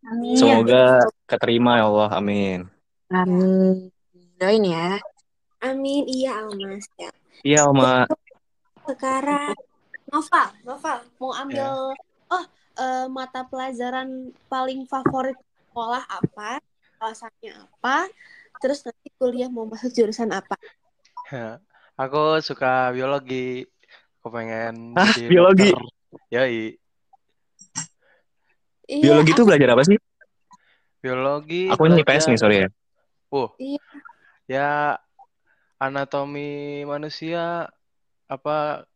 Amin. 0.05 0.37
Semoga 0.37 1.09
keterima 1.25 1.81
ya 1.81 1.89
Allah. 1.89 2.11
Amin. 2.21 2.69
Amin. 3.09 3.89
Doain 4.37 4.65
ya. 4.67 4.99
amin 5.63 6.03
iya 6.11 6.43
Alma 6.43 6.75
siap 6.83 7.15
Iya, 7.47 7.71
Oma. 7.71 8.03
sekarang 8.83 9.55
Noval 10.11 10.51
Noval 10.67 10.99
mau 11.23 11.31
ambil 11.31 11.95
Ya. 11.95 12.35
oh 12.35 12.45
eh, 12.83 13.07
mata 13.07 13.47
pelajaran 13.47 14.35
paling 14.51 14.83
favorit 14.91 15.39
sekolah 15.71 16.03
apa 16.03 16.59
alasannya 16.99 17.55
apa 17.55 18.11
terus 18.63 18.87
nanti 18.87 19.11
kuliah 19.19 19.51
mau 19.51 19.67
masuk 19.67 19.91
jurusan 19.91 20.31
apa 20.31 20.55
Aku 21.93 22.41
suka 22.41 22.89
biologi. 22.91 23.69
Aku 24.21 24.29
pengen 24.31 24.95
jadi 24.97 25.29
biologi? 25.29 25.71
Yoi. 26.31 26.77
iya 28.87 29.03
Biologi 29.03 29.31
itu 29.33 29.43
aku- 29.43 29.49
belajar 29.49 29.69
apa 29.73 29.83
sih? 29.85 29.99
Biologi 31.01 31.67
Aku 31.69 31.83
ini 31.85 32.01
IPS 32.01 32.07
belajar- 32.07 32.29
nih, 32.31 32.39
sorry 32.39 32.57
ya. 32.63 32.69
Uh, 33.33 33.49
Iya. 33.57 33.81
ya 34.47 34.71
anatomi 35.77 36.85
manusia, 36.85 37.67
apa 38.29 38.87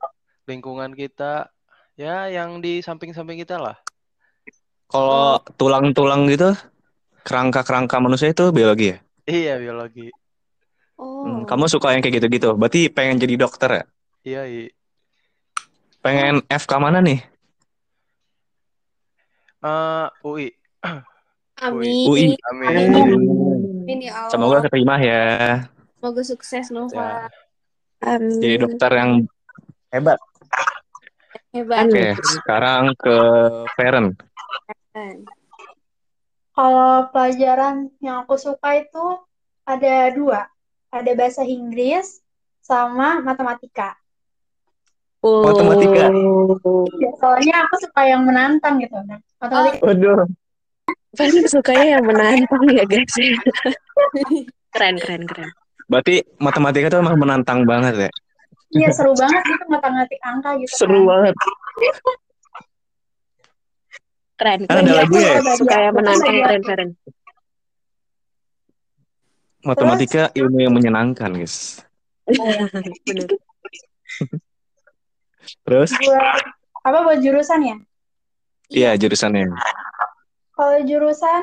lingkungan 0.46 0.92
kita, 0.92 1.49
ya 1.96 2.28
yang 2.28 2.61
di 2.61 2.78
samping-samping 2.78 3.42
kita 3.42 3.58
lah. 3.58 3.76
Kalau 4.87 5.42
tulang-tulang 5.58 6.30
gitu, 6.30 6.54
kerangka-kerangka 7.26 7.96
manusia 7.99 8.30
itu 8.30 8.54
biologi 8.54 8.94
ya? 8.94 8.99
Iya, 9.26 9.59
biologi. 9.59 10.09
oh 11.02 11.26
Hmm, 11.26 11.42
kamu 11.45 11.66
suka 11.66 11.92
yang 11.92 12.00
kayak 12.00 12.23
gitu-gitu. 12.23 12.54
Berarti 12.54 12.87
pengen 12.88 13.18
jadi 13.18 13.35
dokter 13.35 13.71
ya? 13.71 13.85
Iya, 14.23 14.42
i. 14.47 14.62
Pengen 16.00 16.47
FK 16.47 16.73
mana 16.78 17.02
nih? 17.02 17.18
Eh, 19.66 20.06
UI. 20.23 20.47
amin 21.66 22.06
UI. 22.06 22.26
Amin. 22.52 22.95
amin 22.95 23.99
ya 24.04 24.12
Allah 24.14 24.30
Semoga 24.30 24.59
keterima 24.62 24.95
ya. 25.02 25.66
semoga 25.99 26.23
sukses 26.23 26.71
Noval 26.71 27.26
Ya. 27.26 27.26
Amin. 28.04 28.38
Jadi 28.38 28.54
dokter 28.60 28.91
yang 28.93 29.10
hebat. 29.89 30.21
hebat 31.50 31.89
Oke, 31.89 32.12
sekarang 32.23 32.93
ke 32.95 33.17
Feren. 33.75 34.15
Kalau 36.56 37.12
pelajaran 37.12 37.92
yang 38.00 38.25
aku 38.25 38.40
suka 38.40 38.80
itu 38.80 39.21
ada 39.69 40.08
dua. 40.16 40.49
Ada 40.88 41.12
bahasa 41.12 41.45
Inggris 41.45 42.25
sama 42.64 43.21
matematika. 43.21 43.92
Matematika. 45.21 46.08
Oh. 46.08 46.88
Ya, 46.97 47.12
soalnya 47.21 47.69
aku 47.69 47.76
suka 47.84 48.08
yang 48.08 48.25
menantang 48.25 48.80
gitu. 48.80 48.97
Nah, 49.04 49.21
matematika 49.36 49.84
Waduh. 49.84 50.25
Paling 51.16 51.49
sukanya 51.49 52.00
yang 52.00 52.04
menantang 52.08 52.64
ya 52.73 52.84
guys. 52.88 53.14
keren, 54.75 54.97
keren, 54.97 55.23
keren. 55.28 55.50
Berarti 55.92 56.25
matematika 56.40 56.88
itu 56.88 56.99
emang 57.00 57.16
menantang 57.21 57.69
banget 57.69 58.08
ya. 58.08 58.12
iya 58.75 58.90
seru 58.90 59.14
banget 59.14 59.47
gitu 59.47 59.64
matematik 59.71 60.19
angka 60.26 60.58
gitu 60.58 60.73
Seru 60.75 61.06
kan. 61.06 61.08
banget. 61.08 61.34
Keren, 64.36 64.68
Kan 64.68 64.84
keren. 64.84 64.84
ada 64.84 64.92
lagunya 65.00 65.28
ya? 65.32 65.40
Suka 65.56 65.76
yang 65.80 65.94
menantang, 65.96 66.36
keren, 66.36 66.62
keren. 66.62 66.90
Matematika 69.64 70.22
ilmu 70.36 70.58
yang 70.60 70.75
menyenangkan, 70.76 71.32
guys. 71.40 71.80
Terus? 75.64 75.90
Buat 75.96 76.42
apa 76.86 76.99
buat 77.02 77.18
jurusan 77.25 77.60
ya? 77.64 77.76
Iya, 78.70 78.90
jurusannya. 79.00 79.56
Kalau 80.54 80.78
jurusan 80.86 81.42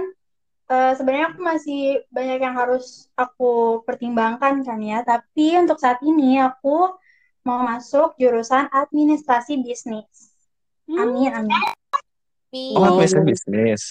eh, 0.70 0.92
sebenarnya 0.96 1.28
aku 1.34 1.40
masih 1.44 1.82
banyak 2.14 2.40
yang 2.40 2.56
harus 2.56 3.10
aku 3.18 3.84
pertimbangkan 3.84 4.64
kan 4.64 4.80
ya. 4.80 5.04
Tapi 5.04 5.60
untuk 5.60 5.82
saat 5.82 6.00
ini 6.06 6.40
aku 6.40 6.94
mau 7.44 7.60
masuk 7.60 8.16
jurusan 8.22 8.72
administrasi 8.72 9.60
bisnis. 9.60 10.32
Amin, 10.88 11.32
amin. 11.32 11.60
Amin. 12.54 12.78
Oh, 12.78 12.86
Oh. 12.86 12.86
administrasi 12.94 13.26
bisnis. 13.26 13.82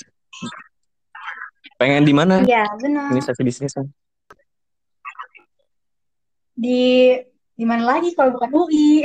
Pengen 1.74 2.06
di 2.06 2.14
mana? 2.14 2.46
Iya, 2.46 2.62
benar. 2.78 3.10
Administrasi 3.10 3.42
bisnis. 3.42 3.74
Di 6.54 6.82
di 7.52 7.64
mana 7.66 7.82
lagi 7.90 8.14
kalau 8.14 8.38
bukan 8.38 8.50
UI? 8.54 9.02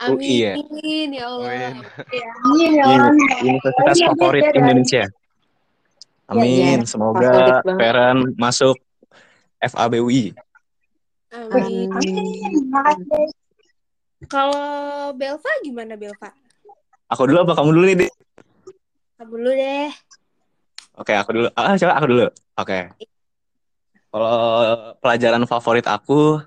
UI 0.00 0.32
ya? 0.42 0.52
Amin 0.56 1.08
ya 1.12 1.24
Allah 1.28 1.44
Amin. 1.44 1.74
Ya, 2.08 2.26
amin 2.40 2.70
ya 2.72 2.84
Allah. 2.88 3.12
Universitas 3.42 3.94
Iya, 3.94 4.06
favorit 4.10 4.42
beda, 4.42 4.56
Indonesia. 4.58 5.04
Amin. 6.24 6.48
iya. 6.80 6.88
Semoga. 6.88 7.60
Feren 7.68 8.18
masuk 8.40 8.80
FABUI. 9.60 10.32
Amin. 11.36 11.88
Kalau 14.24 14.64
Belva 15.12 15.52
gimana 15.60 16.00
Belva? 16.00 16.32
Aku 17.12 17.28
dulu 17.28 17.44
apa 17.44 17.52
kamu 17.52 17.70
dulu 17.70 17.84
nih, 17.84 17.96
Dik? 18.00 18.12
Kamu 19.14 19.30
dulu 19.38 19.50
deh. 19.54 19.90
Oke, 20.98 21.14
aku 21.14 21.30
dulu. 21.34 21.48
Ah, 21.54 21.74
coba 21.78 21.92
aku 21.98 22.06
dulu. 22.10 22.26
Oke. 22.58 22.78
Kalau 24.14 24.38
pelajaran 25.02 25.42
favorit 25.46 25.86
aku, 25.90 26.38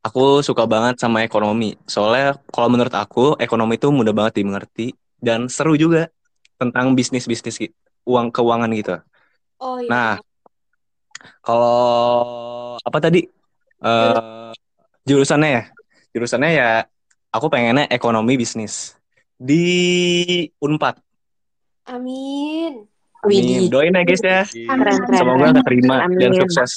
aku 0.00 0.40
suka 0.40 0.64
banget 0.64 0.96
sama 1.00 1.24
ekonomi. 1.24 1.76
Soalnya 1.84 2.40
kalau 2.48 2.72
menurut 2.72 2.92
aku, 2.96 3.36
ekonomi 3.36 3.76
itu 3.76 3.92
mudah 3.92 4.16
banget 4.16 4.40
dimengerti 4.40 4.96
dan 5.20 5.48
seru 5.52 5.76
juga 5.76 6.08
tentang 6.56 6.96
bisnis-bisnis 6.96 7.72
uang 8.08 8.32
keuangan 8.32 8.72
gitu. 8.72 8.96
Oh 9.60 9.76
iya. 9.80 9.88
Nah, 9.88 10.10
kalau 11.44 12.80
apa 12.80 12.98
tadi? 13.00 13.28
Eh, 13.84 14.52
jurusannya 15.04 15.48
ya? 15.52 15.62
Jurusannya 16.16 16.50
ya 16.56 16.68
aku 17.28 17.52
pengennya 17.52 17.88
ekonomi 17.92 18.40
bisnis 18.40 18.96
di 19.36 20.48
Unpad. 20.64 21.03
Amin. 21.84 22.84
Amin. 23.20 23.24
Widih. 23.24 23.68
Doain 23.68 23.92
ya 23.92 24.02
guys 24.04 24.20
ya. 24.20 24.42
Keren, 24.44 24.96
keren. 25.04 25.16
Semoga 25.16 25.46
keterima 25.60 25.96
dan 26.04 26.32
Amin. 26.32 26.32
sukses. 26.36 26.72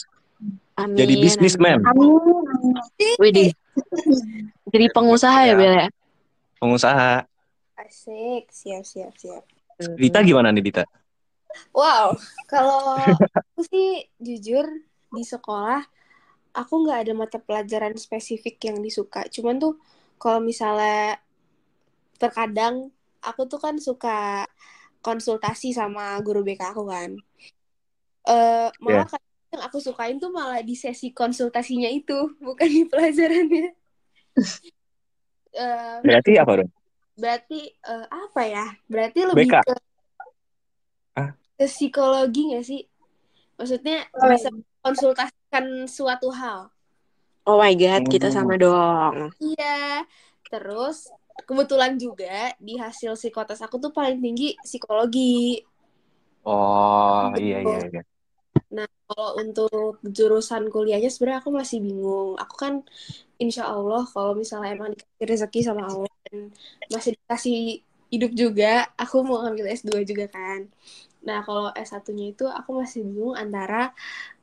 Amin. 0.77 0.95
Jadi 0.95 1.13
bisnisman, 1.19 1.81
Amin. 1.83 2.07
amin. 2.13 2.75
Widih. 3.17 3.49
Jadi 4.69 4.85
pengusaha 4.91 5.39
ya, 5.43 5.53
Ya. 5.53 5.55
Bel 5.55 5.73
ya? 5.75 5.87
pengusaha. 6.57 7.25
Asik. 7.77 8.49
Siap, 8.49 8.83
siap, 8.83 9.13
siap. 9.15 9.43
Dita 9.97 10.25
gimana 10.25 10.49
nih 10.49 10.63
Dita? 10.63 10.83
Wow. 11.73 12.17
Kalau 12.49 12.97
aku 12.97 13.61
sih 13.65 14.05
jujur 14.17 14.65
di 15.13 15.23
sekolah 15.23 15.81
aku 16.53 16.73
nggak 16.85 16.99
ada 17.05 17.13
mata 17.13 17.37
pelajaran 17.37 17.93
spesifik 17.95 18.57
yang 18.65 18.81
disuka. 18.81 19.25
Cuman 19.29 19.61
tuh 19.61 19.77
kalau 20.17 20.41
misalnya 20.41 21.21
terkadang 22.17 22.89
aku 23.21 23.45
tuh 23.45 23.61
kan 23.61 23.77
suka 23.77 24.49
konsultasi 25.07 25.71
sama 25.71 26.19
guru 26.19 26.43
BK 26.43 26.75
aku 26.75 26.83
kan. 26.91 27.15
Eh 28.27 28.67
malah 28.83 29.07
kadang 29.07 29.31
yang 29.55 29.63
aku 29.63 29.79
sukain 29.79 30.19
tuh 30.19 30.27
malah 30.35 30.59
di 30.59 30.75
sesi 30.75 31.15
konsultasinya 31.15 31.87
itu, 31.87 32.19
bukan 32.47 32.67
di 32.67 32.83
pelajarannya. 32.91 33.67
Eh, 35.57 35.97
Berarti 36.03 36.31
apa 36.35 36.53
dong? 36.59 36.71
berarti 37.17 37.59
eh, 37.73 38.05
apa 38.13 38.41
ya? 38.45 38.65
Berarti 38.85 39.19
lebih 39.25 39.47
BK? 39.49 39.55
ke 39.65 39.73
Ah. 41.17 41.31
ke 41.57 41.65
psikologi 41.65 42.53
nggak 42.53 42.65
sih? 42.67 42.81
Maksudnya 43.57 44.05
Oh. 44.13 44.29
bisa 44.29 44.53
konsultasi 44.85 45.33
kan 45.49 45.65
suatu 45.89 46.29
hal. 46.29 46.69
Oh 47.47 47.57
my 47.57 47.73
God, 47.73 48.05
kita 48.11 48.29
Hmm. 48.29 48.35
sama 48.37 48.53
dong. 48.59 49.31
Iya. 49.39 50.03
Terus 50.51 51.09
kebetulan 51.45 51.93
juga 52.00 52.56
di 52.58 52.80
hasil 52.80 53.13
psikotes 53.19 53.62
aku 53.62 53.76
tuh 53.84 53.91
paling 53.93 54.17
tinggi 54.23 54.58
psikologi. 54.65 55.62
Oh, 56.45 57.34
iya 57.43 57.58
iya 57.67 57.80
iya. 57.89 58.02
Kalau 59.08 59.30
untuk 59.39 60.04
jurusan 60.04 60.67
kuliahnya 60.67 61.08
sebenarnya 61.08 61.39
aku 61.43 61.52
masih 61.56 61.78
bingung. 61.86 62.36
Aku 62.43 62.56
kan 62.63 62.73
insya 63.43 63.63
Allah 63.73 64.04
kalau 64.13 64.32
misalnya 64.36 64.69
emang 64.76 64.89
dikasih 64.95 65.26
rezeki 65.32 65.60
sama 65.63 65.84
Allah 65.91 66.12
dan 66.28 66.38
masih 66.91 67.12
dikasih 67.15 67.58
hidup 68.12 68.32
juga, 68.36 68.88
aku 69.00 69.15
mau 69.28 69.39
ambil 69.47 69.65
S2 69.71 70.04
juga 70.04 70.28
kan. 70.32 70.67
Nah, 71.28 71.39
kalau 71.47 71.71
S1-nya 71.76 72.26
itu 72.36 72.45
aku 72.47 72.71
masih 72.82 73.00
bingung 73.08 73.36
antara 73.36 73.91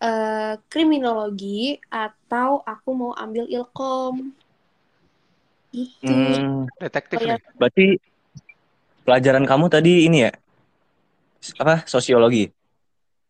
eh, 0.04 0.54
kriminologi 0.72 1.80
atau 1.88 2.60
aku 2.64 2.90
mau 2.96 3.12
ambil 3.16 3.44
ilkom. 3.48 4.32
Itu. 5.74 6.06
Hmm, 6.06 6.70
Detektif 6.78 7.18
Oh, 7.18 7.26
ya. 7.26 7.34
nih. 7.34 7.40
berarti 7.58 7.86
pelajaran 9.02 9.44
kamu 9.44 9.66
tadi 9.66 10.06
ini 10.06 10.30
ya? 10.30 10.32
Apa? 11.58 11.82
Sosiologi. 11.84 12.54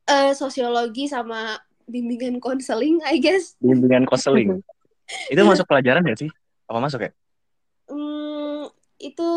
Eh, 0.05 0.31
sosiologi 0.37 1.09
sama 1.09 1.57
bimbingan 1.89 2.37
konseling, 2.37 3.01
I 3.09 3.17
guess. 3.17 3.57
Bimbingan 3.65 4.05
konseling. 4.05 4.61
Itu 5.33 5.41
masuk 5.45 5.65
pelajaran 5.65 6.05
nggak 6.05 6.21
sih? 6.21 6.31
Apa 6.69 6.79
masuk 6.81 7.01
ya? 7.09 7.11
Hmm, 7.85 8.73
itu 8.97 9.29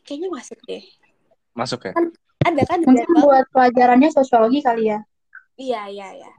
kayaknya 0.00 0.32
masuk 0.32 0.56
deh. 0.64 0.80
Masuk 1.52 1.80
ya? 1.84 1.92
Ada 2.40 2.64
kan 2.64 2.80
Mungkin 2.80 3.20
buat 3.20 3.44
pelajarannya 3.52 4.08
sosiologi 4.08 4.64
kali 4.64 4.88
ya. 4.88 5.04
Iya, 5.60 5.92
iya, 5.92 6.08
iya. 6.24 6.32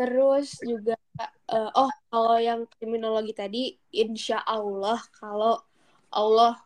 Terus 0.00 0.56
juga, 0.64 0.96
eh, 1.20 1.70
oh, 1.76 1.90
kalau 2.08 2.36
yang 2.40 2.64
kriminologi 2.78 3.32
tadi, 3.36 3.62
insya 3.92 4.40
Allah, 4.40 5.00
kalau 5.16 5.60
Allah 6.12 6.60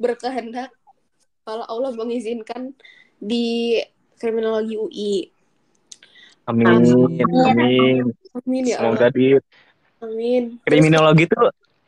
berkehendak, 0.00 0.72
kalau 1.44 1.64
Allah 1.68 1.92
mengizinkan 1.92 2.72
di 3.20 3.76
kriminologi 4.16 4.76
UI. 4.76 5.14
Amin. 6.48 6.66
Amin. 6.66 7.26
Amin. 7.46 8.02
Amin 8.40 8.64
ya 8.64 8.80
Semoga 8.80 9.08
Allah. 9.08 9.10
di 9.12 9.26
Amin. 10.00 10.42
Kriminologi 10.64 11.28
itu 11.28 11.40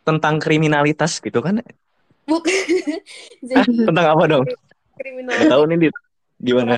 tentang 0.05 0.37
kriminalitas 0.37 1.17
gitu 1.23 1.41
kan? 1.41 1.65
buk. 2.29 2.45
Hah? 2.47 3.01
Jadi, 3.49 3.89
Tentang 3.89 4.07
apa 4.15 4.25
dong? 4.29 4.45
Kriminologi 5.01 5.47
tahu 5.49 5.63
nih, 5.69 5.77
Dit. 5.89 5.95
Gimana? 6.43 6.77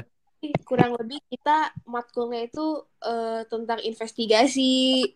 kurang 0.69 0.93
lebih 1.01 1.25
kita 1.33 1.73
matkulnya 1.89 2.45
itu 2.45 2.85
eh, 3.01 3.49
tentang 3.49 3.81
investigasi. 3.81 5.09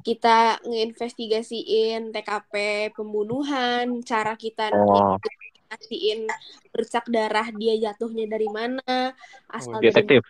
Kita 0.00 0.58
ngeinvestigasiin 0.64 2.08
TKP 2.10 2.54
pembunuhan, 2.92 4.00
cara 4.00 4.32
kita 4.34 4.72
Oh, 4.72 5.20
investigasiin 5.20 6.26
bercak 6.70 7.04
darah 7.06 7.48
dia 7.52 7.76
jatuhnya 7.78 8.26
dari 8.26 8.48
mana, 8.48 9.12
asal 9.46 9.76
Oh, 9.76 9.80
dari 9.80 9.92
detektif. 9.92 10.22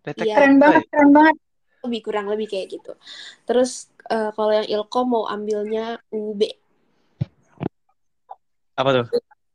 Detektif. 0.00 0.24
Iya. 0.26 0.34
Keren 0.40 0.56
banget, 0.56 0.82
keren 0.88 1.12
banget. 1.12 1.36
lebih 1.80 2.00
kurang 2.04 2.28
lebih 2.28 2.44
kayak 2.44 2.76
gitu. 2.76 2.92
Terus 3.44 3.88
eh, 4.04 4.28
kalau 4.36 4.52
yang 4.52 4.68
ilkom 4.68 5.16
mau 5.16 5.24
ambilnya 5.24 5.96
UB, 6.12 6.44
Apa 8.76 8.90
tuh? 8.92 9.06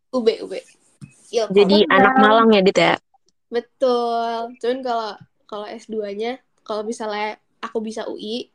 UB, 0.09 0.27
UB. 0.41 0.53
Ilkom. 1.29 1.53
Jadi 1.53 1.85
anak 1.85 2.13
Malang 2.17 2.49
ya, 2.49 2.61
Dit 2.61 2.77
ya? 2.77 2.93
Betul. 3.49 4.57
Cuman 4.57 4.79
kalau 4.81 5.09
kalau 5.45 5.65
S2-nya, 5.69 6.37
kalau 6.61 6.81
misalnya 6.81 7.37
aku 7.61 7.77
bisa 7.77 8.05
UI, 8.05 8.49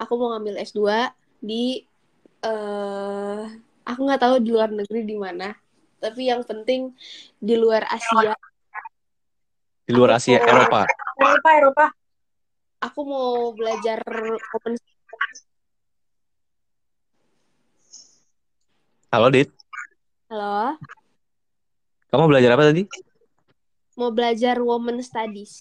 aku 0.00 0.12
mau 0.16 0.32
ngambil 0.32 0.56
S2 0.58 1.12
di 1.38 1.84
eh 2.40 3.42
aku 3.84 4.00
nggak 4.00 4.18
tahu 4.18 4.34
di 4.40 4.50
luar 4.50 4.72
negeri 4.72 5.04
di 5.04 5.14
mana. 5.14 5.52
Tapi 6.00 6.26
yang 6.26 6.40
penting 6.42 6.96
di 7.36 7.54
luar 7.54 7.84
Asia, 7.84 8.32
Di 9.84 9.92
luar 9.92 10.16
Asia, 10.16 10.40
Eropa. 10.40 10.88
Eropa, 11.20 11.50
Eropa. 11.52 11.86
aku 12.80 13.00
mau 13.04 13.52
belajar 13.52 14.00
open 14.56 14.80
Halo, 19.10 19.26
Dit. 19.28 19.50
Halo, 20.30 20.78
Kamu 22.08 22.24
belajar 22.26 22.54
apa 22.54 22.70
tadi? 22.70 22.86
mau 23.98 24.08
belajar 24.08 24.56
women 24.56 25.04
studies. 25.04 25.60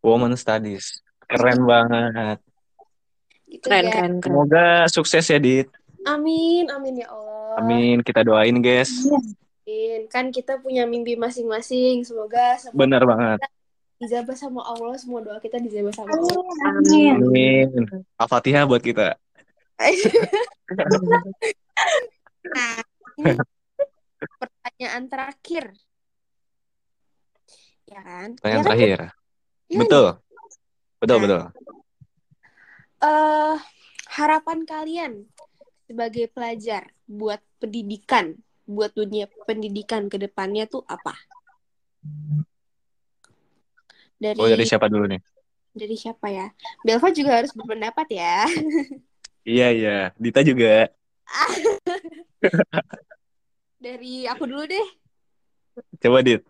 Women 0.00 0.32
Studies. 0.32 1.00
Keren 1.28 1.64
banget. 1.64 2.38
Gitu, 3.54 3.64
Keren, 3.64 3.84
guys. 3.84 3.94
keren, 3.94 4.12
keren. 4.18 4.22
Semoga 4.26 4.66
sukses 4.88 5.24
ya, 5.24 5.38
Dit. 5.38 5.70
Amin, 6.04 6.66
amin 6.68 7.00
ya 7.00 7.08
Allah. 7.08 7.54
Amin. 7.56 8.02
Kita 8.02 8.20
doain, 8.20 8.58
guys. 8.58 8.90
Amin. 9.06 10.10
Kan 10.10 10.28
kita 10.28 10.58
punya 10.58 10.84
mimpi 10.84 11.14
masing-masing. 11.14 12.02
Semoga 12.02 12.58
semua 12.58 12.76
Bener 12.76 13.02
banget. 13.02 13.38
dijabah 13.96 14.34
sama 14.34 14.60
Allah, 14.60 14.98
semua 14.98 15.22
doa 15.22 15.38
kita 15.38 15.56
dijabah 15.56 15.94
sama 15.94 16.10
Allah. 16.10 16.42
Amin. 16.74 17.14
Amin. 17.16 17.68
Al-Fatihah 18.16 18.66
buat 18.66 18.82
kita. 18.82 19.14
Nah, 22.44 22.76
ini 23.16 23.32
pertanyaan 24.36 25.02
terakhir. 25.06 25.64
Ya 27.84 28.00
kan? 28.00 28.28
Pertanyaan 28.36 28.52
Ya 28.52 28.60
kan? 28.60 28.66
terakhir. 28.66 28.98
Iya 29.64 29.78
Betul. 29.80 30.04
Betul, 31.00 31.16
Nah. 31.16 31.22
betul. 31.24 31.42
Eh, 33.04 33.56
harapan 34.16 34.64
kalian 34.64 35.28
sebagai 35.84 36.32
pelajar 36.32 36.88
buat 37.04 37.44
pendidikan, 37.60 38.40
buat 38.64 38.96
dunia 38.96 39.28
pendidikan 39.44 40.08
ke 40.08 40.16
depannya 40.16 40.64
tuh 40.64 40.80
apa? 40.88 41.12
Dari 44.16 44.40
Oh, 44.40 44.48
dari 44.48 44.64
siapa 44.64 44.88
dulu 44.88 45.04
nih? 45.04 45.20
dari 45.74 45.96
siapa 45.98 46.30
ya? 46.30 46.46
Belva 46.80 47.10
juga 47.12 47.42
harus 47.42 47.52
berpendapat 47.52 48.06
ya. 48.14 48.36
Iya, 49.44 49.68
iya. 49.76 49.96
Dita 50.16 50.40
juga. 50.40 50.88
Dari 53.84 54.24
aku 54.24 54.48
dulu 54.48 54.64
deh. 54.64 54.86
Coba, 56.00 56.24
Dit. 56.24 56.40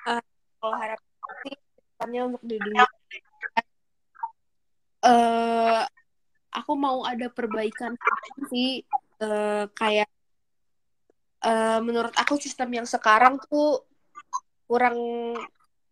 Kalau 0.00 0.72
harapan 0.72 1.32
sih 1.44 1.52
depannya 1.76 2.20
untuk 2.32 2.40
di 2.48 2.56
dunia 2.56 2.88
eh 5.04 5.84
aku 6.66 6.74
mau 6.74 7.06
ada 7.06 7.30
perbaikan 7.30 7.94
sih 8.50 8.82
eh, 9.22 9.64
kayak 9.70 10.10
eh, 11.46 11.78
menurut 11.78 12.10
aku 12.18 12.34
sistem 12.42 12.82
yang 12.82 12.86
sekarang 12.90 13.38
tuh 13.46 13.86
kurang 14.66 14.98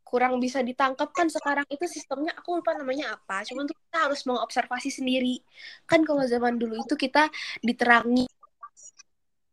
kurang 0.02 0.42
bisa 0.42 0.58
ditangkap. 0.66 1.14
Kan 1.14 1.30
sekarang 1.30 1.62
itu 1.70 1.86
sistemnya 1.86 2.34
aku 2.34 2.58
lupa 2.58 2.74
namanya 2.74 3.14
apa 3.14 3.46
cuman 3.46 3.70
tuh 3.70 3.78
kita 3.86 4.10
harus 4.10 4.26
mengobservasi 4.26 4.90
sendiri. 4.90 5.38
Kan 5.86 6.02
kalau 6.02 6.26
zaman 6.26 6.58
dulu 6.58 6.82
itu 6.82 6.98
kita 6.98 7.30
diterangi 7.62 8.26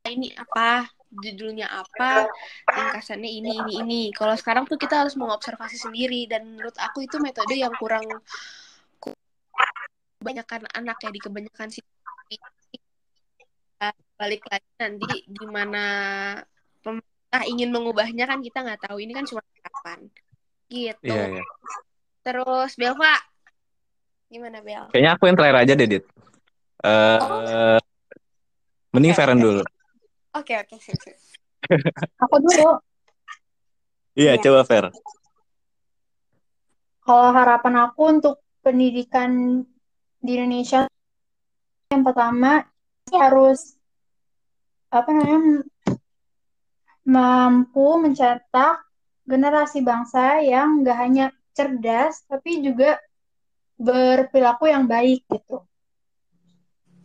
ini 0.09 0.33
apa 0.33 0.89
judulnya 1.13 1.69
apa 1.69 2.25
ringkasannya 2.65 3.29
ini 3.29 3.61
ini 3.61 3.73
ini. 3.85 4.01
Kalau 4.09 4.33
sekarang 4.33 4.65
tuh 4.65 4.81
kita 4.81 5.05
harus 5.05 5.13
mengobservasi 5.13 5.77
sendiri 5.77 6.25
dan 6.25 6.49
menurut 6.49 6.73
aku 6.81 7.05
itu 7.05 7.21
metode 7.21 7.53
yang 7.61 7.77
kurang 7.77 8.01
ku- 8.09 8.25
kebanyakan 10.21 10.69
anak 10.77 11.01
ya 11.01 11.09
di 11.09 11.17
kebanyakan 11.17 11.67
sih 11.73 11.81
balik 14.21 14.45
lagi 14.45 14.69
nanti 14.77 15.25
gimana 15.25 15.83
pemerintah 16.85 17.41
ingin 17.49 17.73
mengubahnya 17.73 18.29
kan 18.29 18.37
kita 18.45 18.61
nggak 18.61 18.85
tahu 18.85 19.01
ini 19.01 19.17
kan 19.17 19.25
cuma 19.25 19.41
harapan 19.41 19.99
gitu 20.69 21.09
Iya, 21.09 21.41
iya. 21.41 21.43
terus 22.21 22.77
Belva 22.77 23.17
gimana 24.29 24.61
Bel 24.61 24.85
Kayaknya 24.93 25.11
aku 25.17 25.23
yang 25.25 25.35
terakhir 25.41 25.57
aja 25.59 25.73
deh, 25.75 25.87
Dit. 25.89 26.03
Eh, 26.85 27.79
mending 28.93 29.11
Oke, 29.11 29.17
Feren 29.19 29.39
oke. 29.41 29.43
dulu. 29.43 29.61
oke 30.37 30.53
oke 30.55 30.75
sip, 30.79 30.95
sip. 31.01 31.17
Aku 32.23 32.35
dulu. 32.39 32.79
Iya, 34.15 34.37
Iya. 34.37 34.43
coba 34.45 34.61
Fer. 34.63 34.85
Kalau 37.01 37.29
harapan 37.33 37.73
aku 37.89 38.01
untuk 38.07 38.35
pendidikan 38.61 39.65
di 40.21 40.37
Indonesia 40.37 40.85
yang 41.89 42.05
pertama 42.05 42.63
harus 43.11 43.75
apa 44.93 45.09
namanya 45.11 45.65
mampu 47.01 47.97
mencetak 47.97 48.85
generasi 49.25 49.81
bangsa 49.81 50.39
yang 50.45 50.85
nggak 50.85 50.97
hanya 50.97 51.25
cerdas 51.51 52.23
tapi 52.29 52.61
juga 52.61 53.01
berperilaku 53.81 54.69
yang 54.69 54.85
baik 54.85 55.25
gitu. 55.25 55.65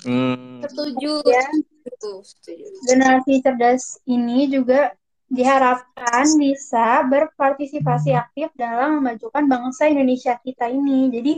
Hmm, 0.05 0.61
setuju 0.63 1.25
Ya, 1.25 1.49
setuju 1.83 2.13
setuju 2.23 2.65
generasi 2.85 3.41
cerdas 3.41 3.97
ini 4.05 4.47
juga 4.53 4.93
diharapkan 5.27 6.39
bisa 6.39 7.03
berpartisipasi 7.09 8.15
aktif 8.15 8.53
dalam 8.55 9.03
memajukan 9.03 9.43
bangsa 9.51 9.91
Indonesia 9.91 10.39
kita 10.39 10.71
ini. 10.71 11.11
Jadi 11.11 11.35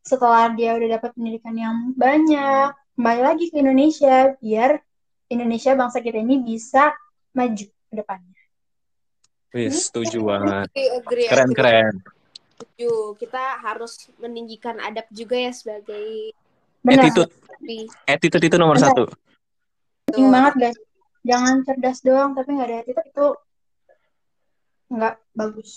setelah 0.00 0.52
dia 0.56 0.76
udah 0.76 0.98
dapat 1.00 1.10
pendidikan 1.14 1.54
yang 1.56 1.76
banyak, 1.94 2.72
kembali 2.96 3.20
lagi 3.20 3.44
ke 3.52 3.56
Indonesia 3.60 4.34
biar 4.40 4.80
Indonesia 5.30 5.72
bangsa 5.78 6.02
kita 6.02 6.18
ini 6.18 6.42
bisa 6.42 6.90
maju 7.32 7.66
ke 7.66 7.94
depannya. 7.94 8.40
Wih, 9.50 9.70
setuju 9.70 10.18
banget. 10.22 10.68
Keren, 11.26 11.50
keren. 11.54 11.94
Setuju. 12.54 13.18
Kita 13.18 13.58
harus 13.62 14.10
meninggikan 14.22 14.78
adab 14.78 15.06
juga 15.10 15.34
ya 15.34 15.50
sebagai 15.50 16.34
Benar, 16.80 17.12
Attitude. 17.12 17.32
Attitude 18.08 18.44
itu 18.46 18.56
nomor 18.56 18.80
Benar. 18.80 18.92
satu. 18.94 19.04
penting 20.10 20.28
banget 20.32 20.54
guys. 20.58 20.78
Jangan 21.20 21.54
cerdas 21.62 21.98
doang 22.00 22.30
tapi 22.32 22.48
nggak 22.56 22.68
ada 22.68 22.76
attitude 22.82 23.08
itu 23.12 23.28
nggak 24.90 25.14
bagus. 25.36 25.70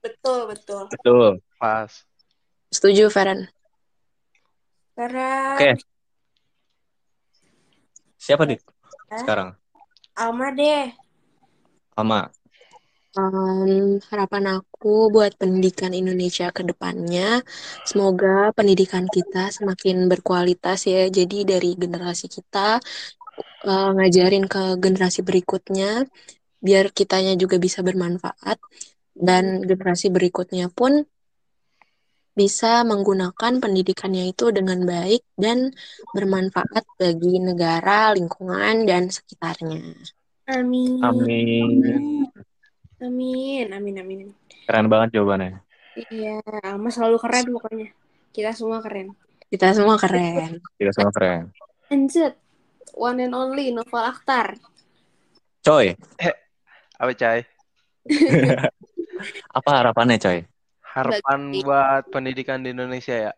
betul 0.00 0.48
betul. 0.48 0.82
Betul. 0.88 1.28
Pas. 1.60 1.92
Setuju, 2.70 3.10
Feren. 3.10 3.50
Karena 4.94 5.58
Oke. 5.58 5.70
Siapa, 8.14 8.46
Dik? 8.46 8.62
Hah? 9.10 9.18
Sekarang. 9.18 9.48
Alma 10.14 10.54
deh. 10.54 10.94
Alma. 11.98 12.30
Em, 13.10 13.98
harapan 14.06 14.62
aku 14.62 15.10
buat 15.10 15.34
pendidikan 15.34 15.90
Indonesia 15.90 16.54
ke 16.54 16.62
depannya, 16.62 17.42
semoga 17.82 18.54
pendidikan 18.54 19.10
kita 19.10 19.50
semakin 19.50 20.06
berkualitas 20.06 20.86
ya. 20.86 21.10
Jadi 21.10 21.42
dari 21.42 21.74
generasi 21.74 22.30
kita 22.30 22.78
eh, 23.66 23.90
ngajarin 23.98 24.46
ke 24.46 24.78
generasi 24.78 25.26
berikutnya, 25.26 26.06
biar 26.62 26.94
kitanya 26.94 27.34
juga 27.34 27.58
bisa 27.58 27.82
bermanfaat 27.82 28.62
dan 29.16 29.64
generasi 29.66 30.06
berikutnya 30.14 30.70
pun 30.70 31.02
bisa 32.40 32.80
menggunakan 32.88 33.60
pendidikannya 33.60 34.32
itu 34.32 34.48
dengan 34.48 34.88
baik 34.88 35.20
dan 35.36 35.76
bermanfaat 36.16 36.88
bagi 36.96 37.36
negara, 37.36 38.16
lingkungan, 38.16 38.88
dan 38.88 39.12
sekitarnya. 39.12 39.92
Amin. 40.48 41.04
Amin. 41.04 41.68
Amin. 43.04 43.66
Amin. 43.76 43.96
Amin. 44.00 44.20
Keren 44.64 44.88
banget 44.88 45.20
jawabannya. 45.20 45.60
Iya, 46.08 46.40
Alma 46.64 46.88
selalu 46.88 47.20
keren 47.20 47.46
pokoknya. 47.52 47.88
Kita 48.32 48.56
semua 48.56 48.80
keren. 48.80 49.12
Kita 49.52 49.76
semua 49.76 50.00
keren. 50.00 50.64
Kita 50.80 50.90
semua 50.96 51.12
keren. 51.12 51.52
Lanjut. 51.92 52.32
One 52.96 53.20
and 53.20 53.36
only 53.36 53.68
Novel 53.70 54.00
Akhtar. 54.00 54.56
Coy, 55.60 55.92
Apa, 56.96 57.12
Cai? 57.12 57.44
apa 59.60 59.70
harapannya, 59.76 60.16
Coy? 60.16 60.49
Harapan 60.90 61.40
Bagi- 61.54 61.62
buat 61.62 62.02
pendidikan 62.10 62.58
di 62.66 62.74
Indonesia 62.74 63.30
ya? 63.30 63.32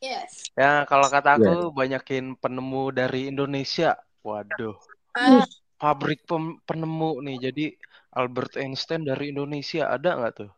Yes. 0.00 0.52
Ya, 0.56 0.84
kalau 0.84 1.08
kata 1.08 1.36
aku 1.40 1.72
banyakin 1.72 2.36
penemu 2.36 2.92
dari 2.92 3.28
Indonesia. 3.32 3.96
Waduh, 4.24 4.76
Ah, 5.12 5.44
pabrik 5.76 6.24
pem- 6.24 6.60
penemu 6.64 7.20
nih. 7.24 7.36
Jadi 7.50 7.64
Albert 8.12 8.56
Einstein 8.56 9.04
dari 9.04 9.32
Indonesia 9.32 9.88
ada 9.88 10.16
nggak 10.16 10.32
tuh? 10.32 10.50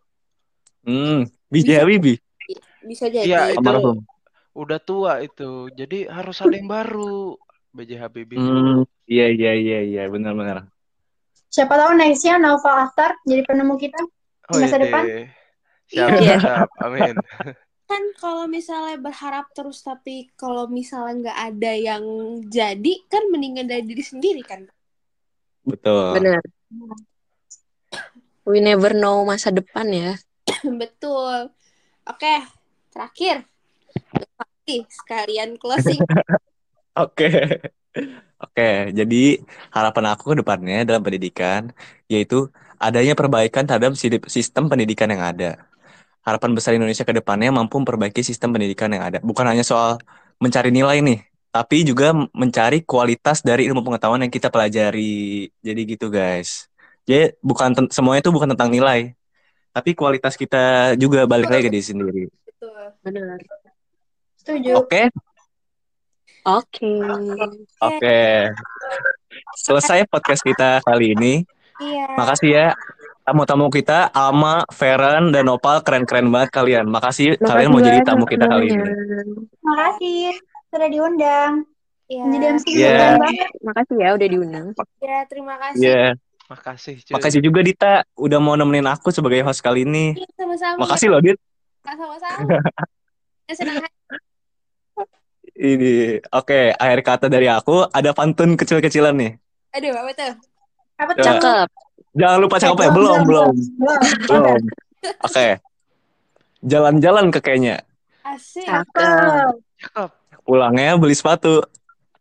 Hmm, 0.87 1.27
Biji 1.51 1.75
Habibie. 1.75 2.19
bisa 2.87 3.11
jadi. 3.11 3.27
Iya, 3.27 3.41
itu 3.59 3.59
Almarhum. 3.59 3.99
udah 4.55 4.79
tua 4.79 5.19
itu. 5.19 5.67
Jadi 5.75 6.07
harus 6.07 6.39
ada 6.39 6.55
yang 6.55 6.71
baru. 6.71 7.35
B.J. 7.77 8.01
Habibie. 8.01 8.41
Hmm, 8.41 8.89
iya, 9.05 9.29
iya, 9.29 9.53
iya, 9.53 9.79
iya, 9.85 10.03
benar-benar. 10.09 10.65
Siapa 11.53 11.77
tahu 11.77 11.93
nextnya 11.99 12.41
Naufal 12.41 12.89
Akhtar 12.89 13.21
jadi 13.29 13.45
penemu 13.45 13.77
kita. 13.77 14.01
Oh, 14.49 14.57
masa 14.57 14.81
ide. 14.81 14.85
depan. 14.89 15.05
Siap, 15.87 16.09
Iya. 16.19 16.37
siap. 16.39 16.69
Amin. 16.83 17.15
Kan 17.91 18.03
kalau 18.19 18.51
misalnya 18.51 18.99
berharap 18.99 19.47
terus 19.55 19.79
tapi 19.79 20.27
kalau 20.35 20.67
misalnya 20.67 21.31
nggak 21.31 21.39
ada 21.55 21.73
yang 21.73 22.05
jadi 22.43 22.93
kan 23.07 23.31
mendingan 23.31 23.71
dari 23.71 23.87
diri 23.87 24.03
sendiri 24.03 24.43
kan. 24.43 24.67
Betul. 25.63 26.19
Benar. 26.19 26.43
We 28.43 28.59
never 28.59 28.91
know 28.91 29.23
masa 29.23 29.55
depan 29.55 29.87
ya. 29.91 30.19
Betul. 30.83 31.55
Oke, 32.11 32.35
terakhir. 32.91 33.47
Pasti 34.35 34.83
sekalian 34.91 35.55
closing. 35.55 36.03
Oke. 37.07 37.31
Oke, 38.37 38.71
jadi 38.93 39.23
harapan 39.71 40.05
aku 40.11 40.35
ke 40.35 40.43
depannya 40.43 40.83
dalam 40.83 41.07
pendidikan 41.07 41.71
yaitu 42.11 42.51
adanya 42.77 43.15
perbaikan 43.15 43.63
terhadap 43.63 43.95
si- 43.95 44.11
sistem 44.27 44.67
pendidikan 44.67 45.07
yang 45.07 45.23
ada. 45.23 45.51
Harapan 46.27 46.59
besar 46.59 46.75
Indonesia 46.75 47.07
ke 47.07 47.15
depannya 47.15 47.55
mampu 47.55 47.79
memperbaiki 47.79 48.19
sistem 48.27 48.51
pendidikan 48.51 48.91
yang 48.91 49.07
ada. 49.07 49.23
Bukan 49.23 49.47
hanya 49.47 49.63
soal 49.63 50.03
mencari 50.43 50.75
nilai 50.75 50.99
nih, 50.99 51.23
tapi 51.55 51.87
juga 51.87 52.11
mencari 52.35 52.83
kualitas 52.83 53.47
dari 53.47 53.71
ilmu 53.71 53.87
pengetahuan 53.87 54.27
yang 54.27 54.33
kita 54.35 54.51
pelajari. 54.51 55.47
Jadi 55.63 55.81
gitu, 55.87 56.11
guys. 56.11 56.67
Jadi 57.07 57.39
bukan 57.39 57.87
semuanya 57.95 58.27
itu 58.27 58.35
bukan 58.35 58.51
tentang 58.59 58.75
nilai, 58.75 59.15
tapi 59.71 59.95
kualitas 59.95 60.35
kita 60.35 60.99
juga 60.99 61.23
balik 61.31 61.47
lagi 61.47 61.69
ke 61.69 61.71
diri 61.71 61.87
sendiri. 61.87 62.23
Betul. 62.27 62.83
Benar. 63.07 63.39
Setuju. 64.35 64.83
Oke? 64.83 65.15
Oke. 66.43 66.93
Oke. 67.79 68.19
Selesai 69.63 70.03
podcast 70.11 70.43
kita 70.43 70.83
kali 70.83 71.15
ini. 71.15 71.35
Iya. 71.77 72.07
Makasih 72.17 72.51
ya 72.51 72.67
tamu-tamu 73.27 73.67
kita 73.69 74.07
Alma, 74.15 74.63
Feren, 74.71 75.35
dan 75.35 75.51
Nopal 75.51 75.83
keren-keren 75.83 76.31
banget 76.31 76.55
kalian. 76.55 76.87
Makasih, 76.87 77.35
kalian 77.43 77.75
mau 77.75 77.83
jadi 77.83 77.99
tamu 78.07 78.23
kita 78.23 78.47
kali 78.47 78.71
ini. 78.71 78.87
Terima 79.51 79.75
kasih 79.83 80.19
sudah 80.71 80.89
diundang. 80.89 81.53
Iya. 82.07 82.23
Jadi 82.31 82.45
MC 82.47 82.65
keren 82.71 83.19
banget. 83.19 83.49
Makasih 83.67 83.97
ya 83.99 84.09
udah 84.15 84.29
diundang. 84.31 84.67
Iya, 85.03 85.19
terima 85.27 85.55
kasih. 85.59 85.83
Iya, 85.83 86.05
Makasih, 86.47 86.95
cuy. 87.03 87.13
makasih 87.19 87.41
juga 87.43 87.61
Dita 87.67 87.95
udah 88.15 88.39
mau 88.39 88.55
nemenin 88.55 88.87
aku 88.87 89.11
sebagai 89.11 89.43
host 89.43 89.59
kali 89.59 89.83
ini. 89.83 90.15
Iya, 90.15 90.31
sama-sama. 90.39 90.79
Makasih 90.87 91.09
loh 91.11 91.19
Dit. 91.19 91.39
Sama-sama. 91.83 92.39
Ya, 93.51 93.55
senang. 93.55 93.83
Ini, 95.57 96.21
oke, 96.31 96.77
akhir 96.77 97.01
kata 97.01 97.27
dari 97.27 97.49
aku 97.49 97.89
ada 97.89 98.13
pantun 98.13 98.55
kecil-kecilan 98.55 99.17
nih. 99.17 99.33
Aduh, 99.75 99.91
apa 99.91 100.11
tuh? 100.15 100.33
Apa 101.01 101.11
Ya. 101.11 101.19
tuh? 101.19 101.25
Cakep. 101.27 101.69
Jangan 102.17 102.39
lupa 102.41 102.57
cakep 102.57 102.79
ya, 102.81 102.91
belum, 102.97 103.19
belum, 103.29 103.55
belum. 104.25 104.61
Oke, 105.21 105.61
jalan-jalan 106.65 107.29
ke 107.29 107.41
Kenya. 107.45 107.77
Asik. 108.25 108.65
Cakep. 108.65 109.53
Cakep. 109.85 110.11
Pulangnya 110.43 110.97
beli 110.97 111.13
sepatu. 111.13 111.61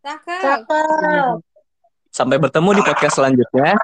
Cakep. 0.04 0.68
Cakep. 0.68 1.40
Sampai 2.12 2.38
bertemu 2.40 2.70
di 2.76 2.82
podcast 2.84 3.16
selanjutnya. 3.18 3.80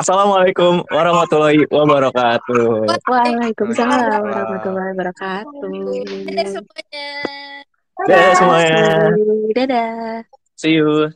Assalamualaikum 0.00 0.80
warahmatullahi 0.88 1.68
wabarakatuh. 1.68 2.88
Waalaikumsalam 3.04 4.20
warahmatullahi 4.22 4.88
wabarakatuh. 4.96 5.72
Dadah 6.30 6.48
semuanya. 6.48 7.08
Dadah 8.08 8.32
semuanya. 8.38 8.84
Dadah. 9.52 9.92
See 10.56 10.80
you. 10.80 11.12